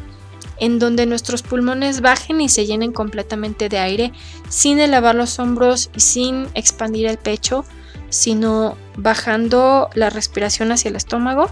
en 0.60 0.80
donde 0.80 1.06
nuestros 1.06 1.44
pulmones 1.44 2.02
bajen 2.02 2.42
y 2.42 2.50
se 2.50 2.66
llenen 2.66 2.92
completamente 2.92 3.70
de 3.70 3.78
aire 3.78 4.12
sin 4.50 4.80
elevar 4.80 5.14
los 5.14 5.38
hombros 5.38 5.92
y 5.96 6.00
sin 6.00 6.48
expandir 6.56 7.06
el 7.06 7.20
pecho, 7.20 7.64
sino 8.10 8.76
bajando 8.96 9.92
la 9.94 10.10
respiración 10.10 10.72
hacia 10.72 10.90
el 10.90 10.96
estómago, 10.96 11.52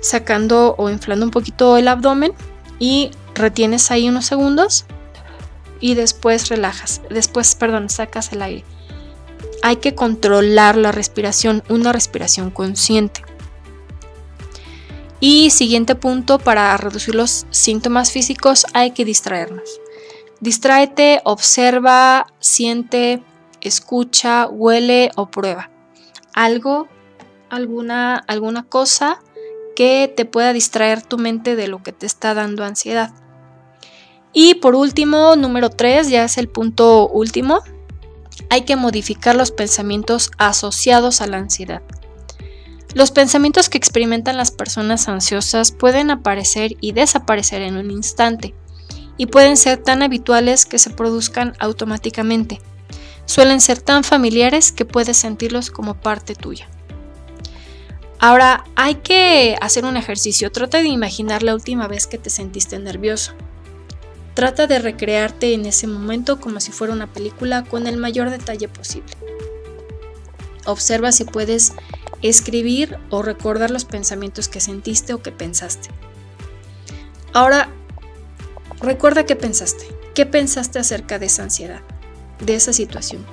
sacando 0.00 0.74
o 0.78 0.88
inflando 0.88 1.26
un 1.26 1.30
poquito 1.30 1.76
el 1.76 1.88
abdomen 1.88 2.32
y 2.78 3.10
retienes 3.34 3.90
ahí 3.90 4.08
unos 4.08 4.24
segundos 4.24 4.86
y 5.78 5.94
después 5.94 6.48
relajas, 6.48 7.02
después, 7.10 7.54
perdón, 7.54 7.90
sacas 7.90 8.32
el 8.32 8.40
aire. 8.40 8.64
Hay 9.62 9.76
que 9.76 9.94
controlar 9.94 10.76
la 10.76 10.90
respiración, 10.90 11.62
una 11.68 11.92
respiración 11.92 12.50
consciente. 12.50 13.22
Y 15.24 15.50
siguiente 15.50 15.94
punto, 15.94 16.40
para 16.40 16.76
reducir 16.76 17.14
los 17.14 17.46
síntomas 17.50 18.10
físicos 18.10 18.66
hay 18.74 18.90
que 18.90 19.04
distraernos. 19.04 19.80
Distráete, 20.40 21.20
observa, 21.22 22.26
siente, 22.40 23.22
escucha, 23.60 24.48
huele 24.48 25.12
o 25.14 25.30
prueba. 25.30 25.70
Algo, 26.34 26.88
alguna, 27.50 28.16
alguna 28.16 28.64
cosa 28.64 29.20
que 29.76 30.12
te 30.12 30.24
pueda 30.24 30.52
distraer 30.52 31.02
tu 31.02 31.18
mente 31.18 31.54
de 31.54 31.68
lo 31.68 31.84
que 31.84 31.92
te 31.92 32.04
está 32.04 32.34
dando 32.34 32.64
ansiedad. 32.64 33.12
Y 34.32 34.54
por 34.54 34.74
último, 34.74 35.36
número 35.36 35.70
3, 35.70 36.10
ya 36.10 36.24
es 36.24 36.36
el 36.36 36.48
punto 36.48 37.08
último, 37.08 37.60
hay 38.50 38.62
que 38.62 38.74
modificar 38.74 39.36
los 39.36 39.52
pensamientos 39.52 40.32
asociados 40.36 41.20
a 41.20 41.28
la 41.28 41.36
ansiedad. 41.36 41.82
Los 42.94 43.10
pensamientos 43.10 43.68
que 43.68 43.78
experimentan 43.78 44.36
las 44.36 44.50
personas 44.50 45.08
ansiosas 45.08 45.72
pueden 45.72 46.10
aparecer 46.10 46.76
y 46.80 46.92
desaparecer 46.92 47.62
en 47.62 47.76
un 47.76 47.90
instante, 47.90 48.54
y 49.16 49.26
pueden 49.26 49.56
ser 49.56 49.78
tan 49.78 50.02
habituales 50.02 50.66
que 50.66 50.78
se 50.78 50.90
produzcan 50.90 51.54
automáticamente. 51.58 52.60
Suelen 53.24 53.60
ser 53.60 53.80
tan 53.80 54.04
familiares 54.04 54.72
que 54.72 54.84
puedes 54.84 55.16
sentirlos 55.16 55.70
como 55.70 55.94
parte 55.94 56.34
tuya. 56.34 56.68
Ahora, 58.18 58.64
hay 58.76 58.96
que 58.96 59.56
hacer 59.60 59.84
un 59.84 59.96
ejercicio. 59.96 60.52
Trata 60.52 60.78
de 60.78 60.88
imaginar 60.88 61.42
la 61.42 61.54
última 61.54 61.88
vez 61.88 62.06
que 62.06 62.18
te 62.18 62.30
sentiste 62.30 62.78
nervioso. 62.78 63.32
Trata 64.34 64.66
de 64.66 64.78
recrearte 64.78 65.54
en 65.54 65.66
ese 65.66 65.86
momento 65.86 66.40
como 66.40 66.60
si 66.60 66.72
fuera 66.72 66.92
una 66.92 67.12
película 67.12 67.64
con 67.64 67.86
el 67.86 67.96
mayor 67.96 68.30
detalle 68.30 68.68
posible. 68.68 69.12
Observa 70.64 71.12
si 71.12 71.24
puedes 71.24 71.72
escribir 72.22 72.98
o 73.10 73.22
recordar 73.22 73.70
los 73.70 73.84
pensamientos 73.84 74.48
que 74.48 74.60
sentiste 74.60 75.12
o 75.12 75.22
que 75.22 75.32
pensaste. 75.32 75.88
Ahora, 77.32 77.70
recuerda 78.80 79.26
qué 79.26 79.36
pensaste. 79.36 79.86
¿Qué 80.14 80.26
pensaste 80.26 80.78
acerca 80.78 81.18
de 81.18 81.26
esa 81.26 81.42
ansiedad, 81.42 81.80
de 82.44 82.54
esa 82.54 82.72
situación? 82.72 83.24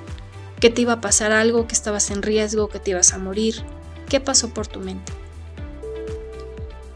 ¿Que 0.60 0.70
te 0.70 0.82
iba 0.82 0.94
a 0.94 1.00
pasar 1.00 1.32
algo, 1.32 1.66
que 1.66 1.74
estabas 1.74 2.10
en 2.10 2.22
riesgo, 2.22 2.68
que 2.68 2.78
te 2.78 2.92
ibas 2.92 3.12
a 3.12 3.18
morir? 3.18 3.62
¿Qué 4.08 4.20
pasó 4.20 4.48
por 4.48 4.66
tu 4.66 4.80
mente? 4.80 5.12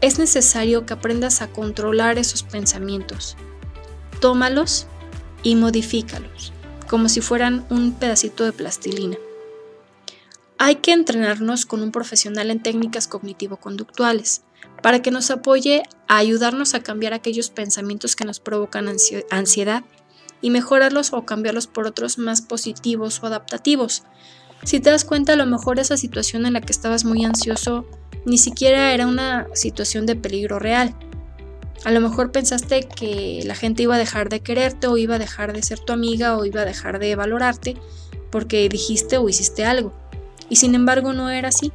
Es 0.01 0.19
necesario 0.19 0.85
que 0.85 0.93
aprendas 0.93 1.41
a 1.41 1.47
controlar 1.47 2.17
esos 2.17 2.43
pensamientos. 2.43 3.37
Tómalos 4.19 4.87
y 5.43 5.55
modifícalos, 5.55 6.51
como 6.89 7.09
si 7.09 7.21
fueran 7.21 7.65
un 7.69 7.93
pedacito 7.93 8.43
de 8.43 8.51
plastilina. 8.51 9.17
Hay 10.57 10.75
que 10.77 10.93
entrenarnos 10.93 11.65
con 11.65 11.81
un 11.81 11.91
profesional 11.91 12.49
en 12.49 12.63
técnicas 12.63 13.07
cognitivo-conductuales 13.09 14.43
para 14.81 15.01
que 15.01 15.11
nos 15.11 15.29
apoye 15.29 15.83
a 16.07 16.17
ayudarnos 16.17 16.73
a 16.73 16.79
cambiar 16.79 17.13
aquellos 17.13 17.49
pensamientos 17.49 18.15
que 18.15 18.23
nos 18.23 18.39
provocan 18.39 18.87
ansiedad 19.31 19.83
y 20.41 20.49
mejorarlos 20.51 21.11
o 21.11 21.25
cambiarlos 21.25 21.67
por 21.67 21.87
otros 21.87 22.17
más 22.17 22.41
positivos 22.41 23.21
o 23.21 23.27
adaptativos. 23.27 24.03
Si 24.63 24.79
te 24.79 24.89
das 24.89 25.03
cuenta, 25.03 25.33
a 25.33 25.35
lo 25.35 25.45
mejor 25.45 25.79
esa 25.79 25.97
situación 25.97 26.45
en 26.45 26.53
la 26.53 26.61
que 26.61 26.71
estabas 26.71 27.03
muy 27.03 27.25
ansioso 27.25 27.85
ni 28.25 28.37
siquiera 28.37 28.93
era 28.93 29.07
una 29.07 29.47
situación 29.53 30.05
de 30.05 30.15
peligro 30.15 30.59
real. 30.59 30.95
A 31.83 31.91
lo 31.91 31.99
mejor 31.99 32.31
pensaste 32.31 32.87
que 32.87 33.41
la 33.45 33.55
gente 33.55 33.83
iba 33.83 33.95
a 33.95 33.99
dejar 33.99 34.29
de 34.29 34.39
quererte 34.39 34.87
o 34.87 34.97
iba 34.97 35.15
a 35.15 35.19
dejar 35.19 35.51
de 35.51 35.61
ser 35.61 35.79
tu 35.79 35.91
amiga 35.91 36.37
o 36.37 36.45
iba 36.45 36.61
a 36.61 36.65
dejar 36.65 36.97
de 36.99 37.15
valorarte 37.15 37.75
porque 38.31 38.67
dijiste 38.69 39.17
o 39.17 39.29
hiciste 39.29 39.65
algo. 39.65 39.93
Y 40.49 40.57
sin 40.57 40.75
embargo 40.75 41.13
no 41.13 41.29
era 41.29 41.49
así. 41.49 41.71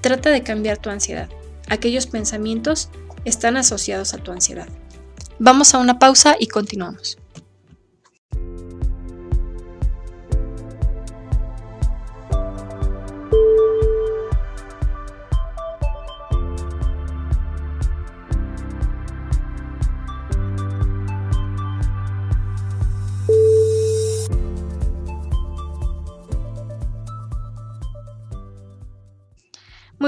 Trata 0.00 0.30
de 0.30 0.42
cambiar 0.42 0.78
tu 0.78 0.90
ansiedad. 0.90 1.28
Aquellos 1.68 2.06
pensamientos 2.06 2.90
están 3.24 3.56
asociados 3.56 4.14
a 4.14 4.18
tu 4.18 4.32
ansiedad. 4.32 4.68
Vamos 5.38 5.74
a 5.74 5.78
una 5.78 5.98
pausa 5.98 6.36
y 6.38 6.48
continuamos. 6.48 7.18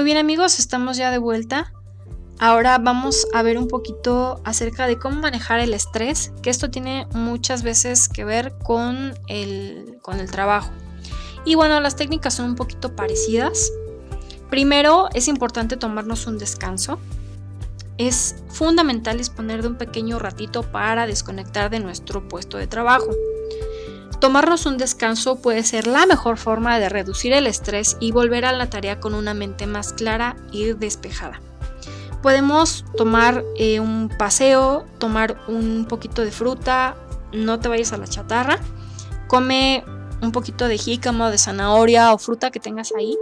Muy 0.03 0.07
bien 0.07 0.17
amigos, 0.17 0.59
estamos 0.59 0.97
ya 0.97 1.11
de 1.11 1.17
vuelta. 1.17 1.71
Ahora 2.37 2.77
vamos 2.77 3.25
a 3.33 3.41
ver 3.41 3.57
un 3.57 3.69
poquito 3.69 4.41
acerca 4.43 4.85
de 4.85 4.99
cómo 4.99 5.21
manejar 5.21 5.61
el 5.61 5.73
estrés, 5.73 6.33
que 6.41 6.49
esto 6.49 6.69
tiene 6.69 7.07
muchas 7.13 7.63
veces 7.63 8.09
que 8.09 8.25
ver 8.25 8.53
con 8.65 9.13
el, 9.29 9.99
con 10.01 10.19
el 10.19 10.29
trabajo. 10.29 10.73
Y 11.45 11.55
bueno, 11.55 11.79
las 11.79 11.95
técnicas 11.95 12.33
son 12.33 12.47
un 12.47 12.55
poquito 12.55 12.97
parecidas. 12.97 13.71
Primero, 14.49 15.07
es 15.13 15.29
importante 15.29 15.77
tomarnos 15.77 16.27
un 16.27 16.37
descanso. 16.37 16.99
Es 17.97 18.35
fundamental 18.49 19.17
disponer 19.17 19.61
de 19.61 19.69
un 19.69 19.77
pequeño 19.77 20.19
ratito 20.19 20.63
para 20.63 21.07
desconectar 21.07 21.69
de 21.69 21.79
nuestro 21.79 22.27
puesto 22.27 22.57
de 22.57 22.67
trabajo. 22.67 23.07
Tomarnos 24.23 24.65
un 24.65 24.77
descanso 24.77 25.41
puede 25.41 25.63
ser 25.63 25.85
la 25.85 26.05
mejor 26.05 26.37
forma 26.37 26.79
de 26.79 26.87
reducir 26.87 27.33
el 27.33 27.45
estrés 27.45 27.97
y 27.99 28.13
volver 28.13 28.45
a 28.45 28.53
la 28.53 28.69
tarea 28.69 29.01
con 29.01 29.15
una 29.15 29.33
mente 29.33 29.67
más 29.67 29.91
clara 29.91 30.37
y 30.49 30.71
despejada. 30.71 31.41
Podemos 32.21 32.85
tomar 32.95 33.43
eh, 33.57 33.81
un 33.81 34.07
paseo, 34.17 34.85
tomar 34.97 35.41
un 35.49 35.87
poquito 35.89 36.23
de 36.23 36.31
fruta, 36.31 36.95
no 37.33 37.59
te 37.59 37.67
vayas 37.67 37.91
a 37.91 37.97
la 37.97 38.07
chatarra, 38.07 38.59
come 39.27 39.83
un 40.21 40.31
poquito 40.31 40.69
de 40.69 40.77
jícama, 40.77 41.29
de 41.29 41.37
zanahoria 41.37 42.13
o 42.13 42.17
fruta 42.17 42.49
que 42.49 42.61
tengas 42.61 42.93
ahí 42.97 43.17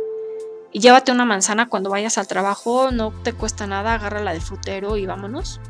y 0.71 0.81
llévate 0.81 1.11
una 1.11 1.25
manzana 1.25 1.67
cuando 1.67 1.89
vayas 1.89 2.19
al 2.19 2.27
trabajo, 2.27 2.91
no 2.91 3.11
te 3.23 3.33
cuesta 3.33 3.65
nada, 3.65 3.95
agárrala 3.95 4.33
del 4.33 4.41
frutero 4.43 4.97
y 4.97 5.07
vámonos. 5.07 5.61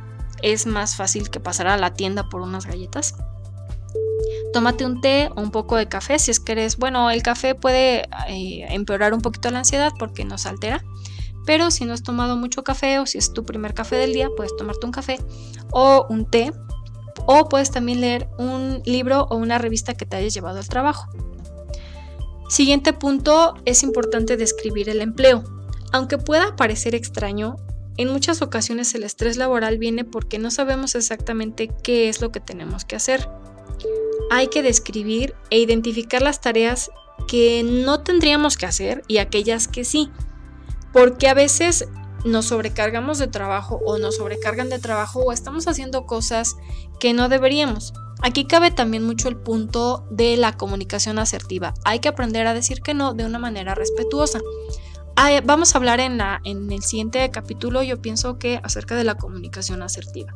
Es 0.42 0.66
más 0.66 0.98
fácil 0.98 1.30
que 1.30 1.40
pasar 1.40 1.68
a 1.68 1.78
la 1.78 1.94
tienda 1.94 2.28
por 2.28 2.42
unas 2.42 2.66
galletas. 2.66 3.16
Tómate 4.54 4.86
un 4.86 5.00
té 5.00 5.30
o 5.36 5.42
un 5.42 5.52
poco 5.52 5.78
de 5.78 5.88
café 5.88 6.20
si 6.20 6.32
es 6.32 6.40
que 6.40 6.52
eres, 6.52 6.78
bueno, 6.78 7.10
el 7.10 7.24
café 7.24 7.56
puede 7.56 8.08
eh, 8.28 8.66
empeorar 8.70 9.14
un 9.14 9.22
poquito 9.22 9.50
la 9.50 9.60
ansiedad 9.60 9.94
porque 9.98 10.26
nos 10.26 10.46
altera, 10.46 10.84
pero 11.46 11.72
si 11.72 11.86
no 11.86 11.94
has 11.94 12.04
tomado 12.04 12.36
mucho 12.36 12.64
café 12.64 13.00
o 13.00 13.06
si 13.06 13.18
es 13.18 13.34
tu 13.34 13.46
primer 13.46 13.74
café 13.74 13.96
del 13.96 14.14
día, 14.14 14.30
puedes 14.36 14.56
tomarte 14.58 14.86
un 14.86 14.92
café 14.92 15.20
o 15.72 16.06
un 16.10 16.30
té 16.30 16.52
o 17.26 17.48
puedes 17.48 17.72
también 17.72 18.02
leer 18.02 18.30
un 18.38 18.82
libro 18.86 19.28
o 19.30 19.38
una 19.38 19.58
revista 19.58 19.94
que 19.94 20.06
te 20.06 20.18
hayas 20.18 20.34
llevado 20.34 20.60
al 20.60 20.68
trabajo. 20.68 21.08
Siguiente 22.50 22.92
punto, 22.92 23.54
es 23.66 23.84
importante 23.84 24.36
describir 24.36 24.90
el 24.90 25.02
empleo. 25.02 25.44
Aunque 25.94 26.18
pueda 26.18 26.56
parecer 26.58 26.96
extraño, 26.96 27.56
en 27.98 28.10
muchas 28.10 28.42
ocasiones 28.42 28.94
el 28.96 29.04
estrés 29.04 29.38
laboral 29.38 29.78
viene 29.78 30.04
porque 30.04 30.40
no 30.40 30.52
sabemos 30.52 30.96
exactamente 30.96 31.70
qué 31.84 32.10
es 32.10 32.22
lo 32.22 32.32
que 32.32 32.40
tenemos 32.40 32.84
que 32.84 32.96
hacer 32.96 33.30
hay 34.30 34.48
que 34.48 34.64
describir 34.64 35.36
e 35.50 35.60
identificar 35.60 36.22
las 36.22 36.42
tareas 36.42 36.90
que 37.28 37.64
no 37.64 38.02
tendríamos 38.02 38.58
que 38.58 38.66
hacer 38.66 39.04
y 39.08 39.18
aquellas 39.18 39.68
que 39.68 39.84
sí. 39.84 40.10
Porque 40.94 41.30
a 41.30 41.34
veces 41.34 41.88
nos 42.26 42.46
sobrecargamos 42.46 43.18
de 43.20 43.28
trabajo 43.28 43.80
o 43.86 43.98
nos 43.98 44.18
sobrecargan 44.18 44.70
de 44.70 44.80
trabajo 44.80 45.22
o 45.22 45.32
estamos 45.32 45.68
haciendo 45.68 46.06
cosas 46.06 46.56
que 47.00 47.14
no 47.14 47.30
deberíamos. 47.30 47.94
Aquí 48.22 48.46
cabe 48.46 48.70
también 48.70 49.04
mucho 49.04 49.30
el 49.30 49.36
punto 49.36 50.06
de 50.12 50.38
la 50.38 50.56
comunicación 50.56 51.18
asertiva. 51.18 51.74
Hay 51.84 52.00
que 52.00 52.10
aprender 52.10 52.46
a 52.46 52.54
decir 52.54 52.82
que 52.82 52.94
no 52.94 53.14
de 53.14 53.26
una 53.26 53.40
manera 53.40 53.74
respetuosa. 53.74 54.40
vamos 55.44 55.74
a 55.74 55.78
hablar 55.80 56.00
en, 56.00 56.22
el 56.44 56.84
siguiente 56.84 57.30
capítulo, 57.32 57.82
yo 57.82 58.02
pienso 58.02 58.38
que 58.38 58.60
acerca 58.64 58.96
de 58.96 59.04
la 59.04 59.16
comunicación 59.16 59.82
asertiva. 59.82 60.36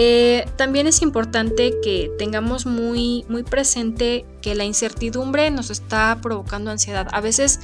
Eh, 0.00 0.48
también 0.54 0.86
es 0.86 1.02
importante 1.02 1.74
que 1.82 2.08
tengamos 2.18 2.66
muy, 2.66 3.24
muy 3.28 3.42
presente 3.42 4.24
que 4.40 4.54
la 4.54 4.62
incertidumbre 4.64 5.50
nos 5.50 5.70
está 5.70 6.20
provocando 6.22 6.70
ansiedad. 6.70 7.08
A 7.10 7.20
veces 7.20 7.58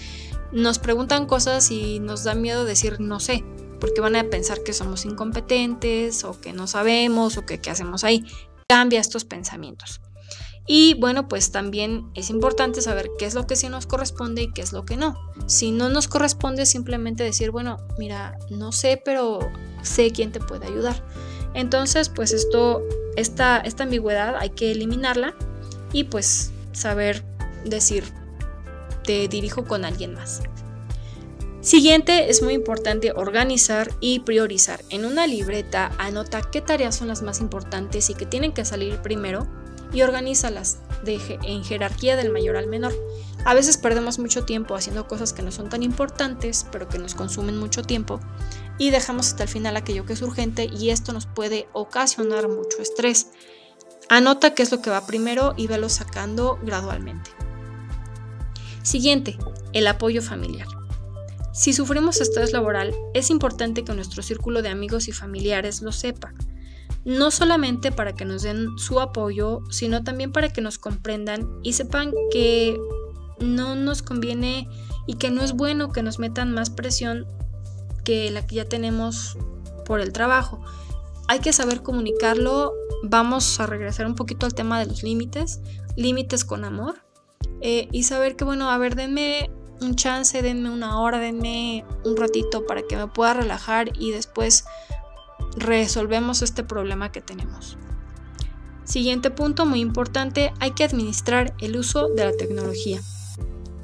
nos 0.51 0.81
preguntan 0.81 1.27
cosas 1.27 1.71
y 1.71 2.01
nos 2.01 2.25
da 2.25 2.35
miedo 2.35 2.65
decir 2.65 2.99
no 2.99 3.21
sé, 3.21 3.45
porque 3.79 4.01
van 4.01 4.17
a 4.17 4.25
pensar 4.25 4.65
que 4.65 4.73
somos 4.73 5.05
incompetentes 5.05 6.25
o 6.25 6.41
que 6.41 6.53
no 6.53 6.67
sabemos 6.67 7.37
o 7.37 7.47
que 7.47 7.61
qué 7.61 7.71
hacemos 7.71 8.03
ahí. 8.03 8.25
Cambia 8.69 8.99
estos 8.99 9.25
pensamientos. 9.25 10.01
Y 10.67 10.95
bueno, 10.95 11.29
pues 11.29 11.53
también 11.53 12.11
es 12.15 12.31
importante 12.31 12.83
saber 12.83 13.11
qué 13.17 13.27
es 13.27 13.37
lo 13.37 13.47
que 13.47 13.55
sí 13.55 13.69
nos 13.69 13.87
corresponde 13.87 14.43
y 14.43 14.53
qué 14.53 14.63
es 14.63 14.73
lo 14.73 14.85
que 14.85 14.97
no. 14.97 15.15
Si 15.47 15.71
no 15.71 15.89
nos 15.89 16.09
corresponde, 16.09 16.67
simplemente 16.67 17.23
decir, 17.23 17.53
bueno, 17.53 17.77
mira, 17.97 18.37
no 18.51 18.73
sé, 18.73 19.01
pero 19.05 19.39
sé 19.83 20.11
quién 20.11 20.33
te 20.33 20.41
puede 20.41 20.67
ayudar. 20.67 21.01
Entonces, 21.55 22.09
pues 22.09 22.33
esto, 22.33 22.83
esta, 23.17 23.59
esta 23.59 23.85
ambigüedad 23.85 24.37
hay 24.37 24.51
que 24.51 24.73
eliminarla 24.73 25.35
y 25.93 26.05
pues 26.05 26.53
saber 26.73 27.23
decir, 27.65 28.05
te 29.05 29.29
dirijo 29.29 29.65
con 29.65 29.85
alguien 29.85 30.15
más. 30.15 30.43
Siguiente, 31.61 32.29
es 32.29 32.43
muy 32.43 32.53
importante 32.53 33.13
organizar 33.13 33.91
y 34.01 34.21
priorizar. 34.21 34.83
En 34.91 35.07
una 35.07 35.27
libreta 35.27 35.93
anota 35.97 36.43
qué 36.43 36.61
tareas 36.61 36.97
son 36.97 37.09
las 37.09 37.23
más 37.23 37.41
importantes 37.41 38.11
y 38.11 38.15
que 38.15 38.27
tienen 38.27 38.53
que 38.53 38.67
salir 38.67 38.99
primero 38.99 39.47
y 39.91 40.03
organízalas 40.03 40.81
en 41.07 41.65
jerarquía 41.65 42.17
del 42.17 42.31
mayor 42.31 42.57
al 42.57 42.67
menor. 42.67 42.93
A 43.45 43.53
veces 43.53 43.77
perdemos 43.77 44.19
mucho 44.19 44.45
tiempo 44.45 44.75
haciendo 44.75 45.07
cosas 45.07 45.33
que 45.33 45.43
no 45.43 45.53
son 45.53 45.69
tan 45.69 45.83
importantes, 45.83 46.67
pero 46.73 46.89
que 46.89 46.99
nos 46.99 47.15
consumen 47.15 47.59
mucho 47.59 47.83
tiempo 47.83 48.21
y 48.79 48.91
dejamos 48.91 49.29
hasta 49.29 49.43
el 49.43 49.49
final 49.49 49.77
aquello 49.77 50.07
que 50.07 50.15
es 50.15 50.23
urgente 50.23 50.65
y 50.73 50.91
esto 50.91 51.13
nos 51.13 51.27
puede 51.27 51.69
ocasionar 51.73 52.49
mucho 52.49 52.79
estrés. 52.81 53.29
Anota 54.09 54.55
qué 54.55 54.63
es 54.63 54.73
lo 54.73 54.81
que 54.81 54.91
va 54.91 55.07
primero 55.07 55.55
y 55.57 55.67
velo 55.67 55.89
sacando 55.89 56.59
gradualmente. 56.63 57.31
Siguiente, 58.83 59.39
el 59.73 59.87
apoyo 59.87 60.23
familiar. 60.23 60.69
Si 61.53 61.73
sufrimos 61.73 62.21
estrés 62.21 62.53
laboral, 62.53 62.95
es 63.15 63.31
importante 63.31 63.85
que 63.85 63.95
nuestro 63.95 64.23
círculo 64.23 64.61
de 64.61 64.71
amigos 64.71 65.07
y 65.09 65.13
familiares 65.13 65.83
lo 65.83 65.93
sepa. 65.93 66.33
No 67.05 67.31
solamente 67.31 67.93
para 67.93 68.15
que 68.15 68.25
nos 68.25 68.43
den 68.43 68.77
su 68.79 69.01
apoyo, 69.01 69.63
sino 69.71 70.03
también 70.03 70.33
para 70.33 70.49
que 70.49 70.61
nos 70.61 70.79
comprendan 70.79 71.49
y 71.63 71.75
sepan 71.75 72.13
que 72.33 72.79
no 73.39 73.75
nos 73.75 74.03
conviene 74.03 74.69
y 75.07 75.15
que 75.15 75.31
no 75.31 75.43
es 75.43 75.53
bueno 75.53 75.93
que 75.93 76.03
nos 76.03 76.19
metan 76.19 76.53
más 76.53 76.71
presión 76.71 77.27
que 78.05 78.31
la 78.31 78.47
que 78.47 78.57
ya 78.57 78.65
tenemos 78.65 79.37
por 79.85 80.01
el 80.01 80.13
trabajo. 80.13 80.61
Hay 81.29 81.41
que 81.41 81.53
saber 81.53 81.83
comunicarlo. 81.83 82.73
Vamos 83.03 83.59
a 83.61 83.67
regresar 83.67 84.07
un 84.07 84.15
poquito 84.15 84.47
al 84.47 84.55
tema 84.55 84.79
de 84.79 84.87
los 84.87 85.03
límites, 85.03 85.61
límites 85.97 86.45
con 86.45 86.65
amor. 86.65 86.97
Eh, 87.61 87.89
y 87.93 88.03
saber 88.03 88.37
que, 88.37 88.45
bueno, 88.45 88.71
a 88.71 88.79
ver, 88.79 88.95
denme 88.95 89.51
un 89.81 89.97
chance, 89.97 90.41
denme 90.43 90.71
una 90.71 91.01
hora, 91.01 91.19
denme 91.19 91.85
un 92.05 92.17
ratito 92.17 92.67
para 92.67 92.83
que 92.83 92.97
me 92.97 93.07
pueda 93.07 93.35
relajar 93.35 93.91
y 93.99 94.11
después 94.11 94.65
resolvemos 95.57 96.43
este 96.43 96.63
problema 96.63 97.11
que 97.11 97.21
tenemos. 97.21 97.79
Siguiente 98.85 99.31
punto 99.31 99.65
muy 99.65 99.81
importante, 99.81 100.53
hay 100.61 100.73
que 100.73 100.85
administrar 100.85 101.55
el 101.59 101.77
uso 101.77 102.09
de 102.09 102.27
la 102.27 102.33
tecnología. 102.33 103.01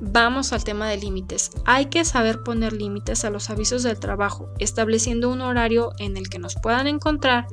Vamos 0.01 0.55
al 0.55 0.65
tema 0.65 0.89
de 0.89 0.97
límites. 0.97 1.51
Hay 1.67 1.87
que 1.87 2.07
saber 2.07 2.43
poner 2.43 2.73
límites 2.73 3.25
a 3.27 3.31
los 3.31 3.51
avisos 3.51 3.83
del 3.83 4.01
trabajo, 4.01 4.49
estableciendo 4.59 5.29
un 5.29 5.43
horario 5.43 5.93
en 5.99 6.17
el 6.17 6.31
que 6.31 6.39
nos 6.39 6.55
puedan 6.55 6.87
encontrar 6.87 7.47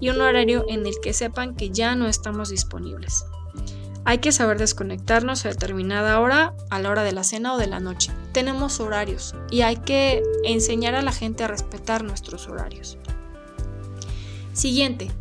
y 0.00 0.08
un 0.08 0.20
horario 0.20 0.64
en 0.68 0.84
el 0.84 0.94
que 1.00 1.12
sepan 1.12 1.54
que 1.54 1.70
ya 1.70 1.94
no 1.94 2.08
estamos 2.08 2.50
disponibles. 2.50 3.24
Hay 4.04 4.18
que 4.18 4.32
saber 4.32 4.58
desconectarnos 4.58 5.46
a 5.46 5.50
determinada 5.50 6.18
hora, 6.18 6.54
a 6.70 6.80
la 6.80 6.90
hora 6.90 7.04
de 7.04 7.12
la 7.12 7.22
cena 7.22 7.54
o 7.54 7.58
de 7.58 7.68
la 7.68 7.78
noche. 7.78 8.10
Tenemos 8.32 8.80
horarios 8.80 9.36
y 9.48 9.60
hay 9.60 9.76
que 9.76 10.24
enseñar 10.42 10.96
a 10.96 11.02
la 11.02 11.12
gente 11.12 11.44
a 11.44 11.48
respetar 11.48 12.02
nuestros 12.02 12.48
horarios. 12.48 12.98
Siguiente, 14.52 15.12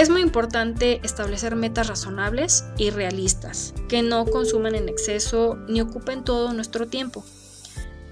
es 0.00 0.08
muy 0.08 0.22
importante 0.22 0.98
establecer 1.04 1.56
metas 1.56 1.88
razonables 1.88 2.64
y 2.78 2.88
realistas, 2.88 3.74
que 3.86 4.02
no 4.02 4.24
consuman 4.24 4.74
en 4.74 4.88
exceso 4.88 5.58
ni 5.68 5.82
ocupen 5.82 6.24
todo 6.24 6.54
nuestro 6.54 6.88
tiempo. 6.88 7.22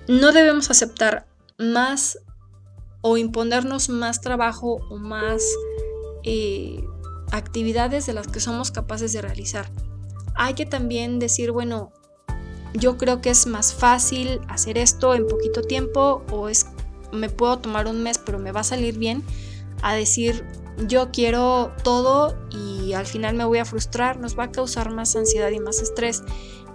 No 0.06 0.32
debemos 0.32 0.70
aceptar 0.70 1.26
más 1.56 2.18
o 3.00 3.16
imponernos 3.16 3.88
más 3.88 4.20
trabajo 4.20 4.80
o 4.90 4.98
más 4.98 5.42
eh, 6.24 6.84
actividades 7.32 8.04
de 8.04 8.12
las 8.12 8.28
que 8.28 8.40
somos 8.40 8.70
capaces 8.70 9.14
de 9.14 9.22
realizar. 9.22 9.70
Hay 10.34 10.52
que 10.52 10.66
también 10.66 11.18
decir, 11.18 11.52
bueno, 11.52 11.90
yo 12.74 12.98
creo 12.98 13.22
que 13.22 13.30
es 13.30 13.46
más 13.46 13.72
fácil 13.72 14.42
hacer 14.48 14.76
esto 14.76 15.14
en 15.14 15.26
poquito 15.26 15.62
tiempo 15.62 16.22
o 16.30 16.50
es 16.50 16.66
me 17.12 17.30
puedo 17.30 17.58
tomar 17.58 17.86
un 17.86 18.02
mes 18.02 18.18
pero 18.18 18.38
me 18.38 18.52
va 18.52 18.60
a 18.60 18.64
salir 18.64 18.98
bien 18.98 19.24
a 19.80 19.94
decir 19.94 20.44
yo 20.86 21.10
quiero 21.10 21.72
todo 21.82 22.36
y 22.50 22.92
al 22.92 23.06
final 23.06 23.34
me 23.34 23.44
voy 23.44 23.58
a 23.58 23.64
frustrar, 23.64 24.18
nos 24.18 24.38
va 24.38 24.44
a 24.44 24.52
causar 24.52 24.90
más 24.90 25.16
ansiedad 25.16 25.50
y 25.50 25.60
más 25.60 25.80
estrés 25.80 26.22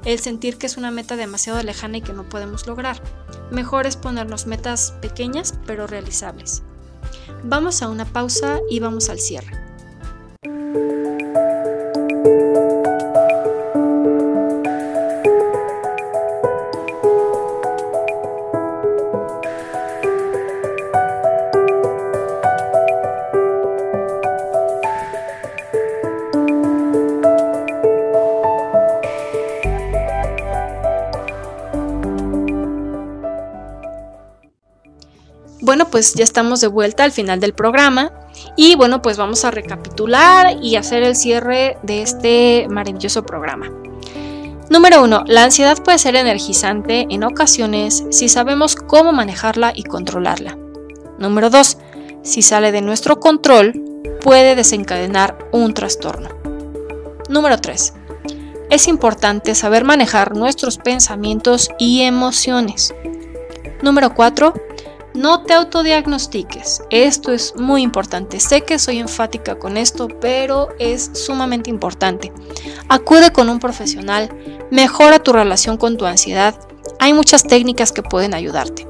el 0.06 0.20
sentir 0.20 0.58
que 0.58 0.66
es 0.66 0.78
una 0.78 0.92
meta 0.92 1.16
demasiado 1.16 1.62
lejana 1.64 1.98
y 1.98 2.02
que 2.02 2.14
no 2.14 2.28
podemos 2.28 2.68
lograr. 2.68 3.02
Mejor 3.52 3.88
es 3.88 3.96
ponernos 3.96 4.48
metas 4.48 4.94
pequeñas 5.02 5.54
pero 5.66 5.88
realizables. 5.88 6.64
Vamos 7.44 7.82
a 7.82 7.90
una 7.90 8.06
pausa 8.06 8.60
y 8.70 8.80
vamos 8.80 9.10
al 9.10 9.20
cierre. 9.20 9.63
Pues 35.94 36.16
ya 36.16 36.24
estamos 36.24 36.60
de 36.60 36.66
vuelta 36.66 37.04
al 37.04 37.12
final 37.12 37.40
del 37.40 37.54
programa 37.54 38.12
y 38.58 38.74
bueno, 38.74 39.04
pues 39.04 39.16
vamos 39.16 39.46
a 39.46 39.52
recapitular 39.52 40.58
y 40.60 40.76
hacer 40.76 41.04
el 41.04 41.16
cierre 41.16 41.78
de 41.84 42.02
este 42.02 42.66
maravilloso 42.68 43.24
programa. 43.24 43.72
Número 44.72 45.04
1. 45.04 45.26
La 45.28 45.44
ansiedad 45.44 45.78
puede 45.84 46.00
ser 46.00 46.16
energizante 46.16 47.06
en 47.12 47.24
ocasiones 47.24 48.06
si 48.10 48.28
sabemos 48.28 48.76
cómo 48.76 49.12
manejarla 49.12 49.72
y 49.76 49.84
controlarla. 49.84 50.58
Número 51.20 51.52
2. 51.52 51.78
Si 52.24 52.42
sale 52.42 52.72
de 52.72 52.82
nuestro 52.82 53.20
control, 53.20 53.80
puede 54.20 54.56
desencadenar 54.56 55.38
un 55.52 55.76
trastorno. 55.76 56.30
Número 57.30 57.60
3. 57.60 57.94
Es 58.72 58.88
importante 58.88 59.54
saber 59.54 59.84
manejar 59.84 60.36
nuestros 60.36 60.80
pensamientos 60.80 61.70
y 61.78 62.02
emociones. 62.02 62.96
Número 63.84 64.16
4. 64.16 64.56
No 65.14 65.44
te 65.44 65.54
autodiagnostiques. 65.54 66.82
Esto 66.90 67.32
es 67.32 67.56
muy 67.56 67.84
importante. 67.84 68.40
Sé 68.40 68.62
que 68.62 68.80
soy 68.80 68.98
enfática 68.98 69.60
con 69.60 69.78
esto, 69.78 70.08
pero 70.08 70.70
es 70.80 71.12
sumamente 71.14 71.70
importante. 71.70 72.34
Acude 72.90 73.32
con 73.32 73.48
un 73.50 73.60
profesional, 73.60 74.30
mejora 74.72 75.20
tu 75.20 75.32
relación 75.32 75.78
con 75.78 75.98
tu 75.98 76.06
ansiedad. 76.06 76.56
Hay 77.00 77.14
muchas 77.14 77.44
técnicas 77.44 77.92
que 77.92 78.02
pueden 78.02 78.34
ayudarte. 78.34 78.88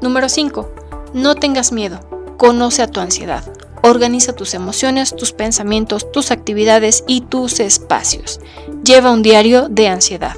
Número 0.00 0.30
5. 0.30 0.66
No 1.12 1.34
tengas 1.34 1.72
miedo. 1.72 2.00
Conoce 2.38 2.80
a 2.80 2.88
tu 2.88 3.00
ansiedad. 3.00 3.44
Organiza 3.82 4.32
tus 4.32 4.54
emociones, 4.54 5.14
tus 5.14 5.32
pensamientos, 5.32 6.10
tus 6.10 6.30
actividades 6.30 7.04
y 7.06 7.20
tus 7.20 7.60
espacios. 7.60 8.40
Lleva 8.82 9.10
un 9.10 9.20
diario 9.20 9.68
de 9.68 9.88
ansiedad. 9.88 10.36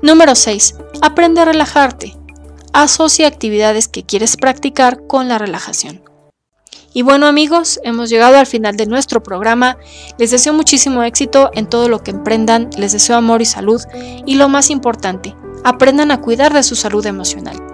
Número 0.00 0.36
6. 0.36 0.76
Aprende 1.00 1.40
a 1.40 1.44
relajarte 1.44 2.21
asocia 2.72 3.26
actividades 3.26 3.88
que 3.88 4.04
quieres 4.04 4.36
practicar 4.36 5.06
con 5.06 5.28
la 5.28 5.38
relajación. 5.38 6.02
Y 6.94 7.02
bueno 7.02 7.26
amigos, 7.26 7.80
hemos 7.84 8.10
llegado 8.10 8.36
al 8.36 8.46
final 8.46 8.76
de 8.76 8.86
nuestro 8.86 9.22
programa. 9.22 9.78
Les 10.18 10.30
deseo 10.30 10.52
muchísimo 10.52 11.02
éxito 11.02 11.50
en 11.54 11.66
todo 11.66 11.88
lo 11.88 12.02
que 12.02 12.10
emprendan, 12.10 12.68
les 12.76 12.92
deseo 12.92 13.16
amor 13.16 13.40
y 13.40 13.46
salud 13.46 13.80
y 14.26 14.34
lo 14.34 14.48
más 14.48 14.68
importante, 14.68 15.34
aprendan 15.64 16.10
a 16.10 16.20
cuidar 16.20 16.52
de 16.52 16.62
su 16.62 16.76
salud 16.76 17.06
emocional. 17.06 17.71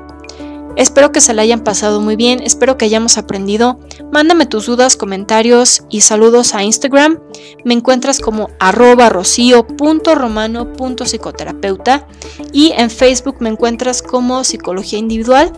Espero 0.78 1.10
que 1.10 1.20
se 1.20 1.34
la 1.34 1.42
hayan 1.42 1.64
pasado 1.64 2.00
muy 2.00 2.14
bien, 2.14 2.40
espero 2.40 2.78
que 2.78 2.84
hayamos 2.84 3.18
aprendido. 3.18 3.80
Mándame 4.12 4.46
tus 4.46 4.66
dudas, 4.66 4.96
comentarios 4.96 5.82
y 5.90 6.02
saludos 6.02 6.54
a 6.54 6.62
Instagram. 6.62 7.18
Me 7.64 7.74
encuentras 7.74 8.20
como 8.20 8.50
arroba 8.60 9.08
rocío.romano.psicoterapeuta 9.08 12.06
y 12.52 12.74
en 12.76 12.90
Facebook 12.90 13.38
me 13.40 13.48
encuentras 13.48 14.02
como 14.02 14.44
psicología 14.44 15.00
individual. 15.00 15.52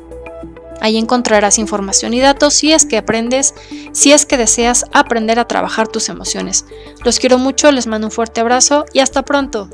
Ahí 0.80 0.96
encontrarás 0.96 1.58
información 1.58 2.14
y 2.14 2.20
datos 2.20 2.54
si 2.54 2.72
es 2.72 2.86
que 2.86 2.96
aprendes, 2.96 3.52
si 3.92 4.12
es 4.12 4.24
que 4.24 4.38
deseas 4.38 4.86
aprender 4.94 5.38
a 5.38 5.46
trabajar 5.46 5.86
tus 5.86 6.08
emociones. 6.08 6.64
Los 7.04 7.18
quiero 7.18 7.36
mucho, 7.36 7.70
les 7.72 7.86
mando 7.86 8.06
un 8.06 8.10
fuerte 8.10 8.40
abrazo 8.40 8.86
y 8.94 9.00
hasta 9.00 9.22
pronto. 9.22 9.68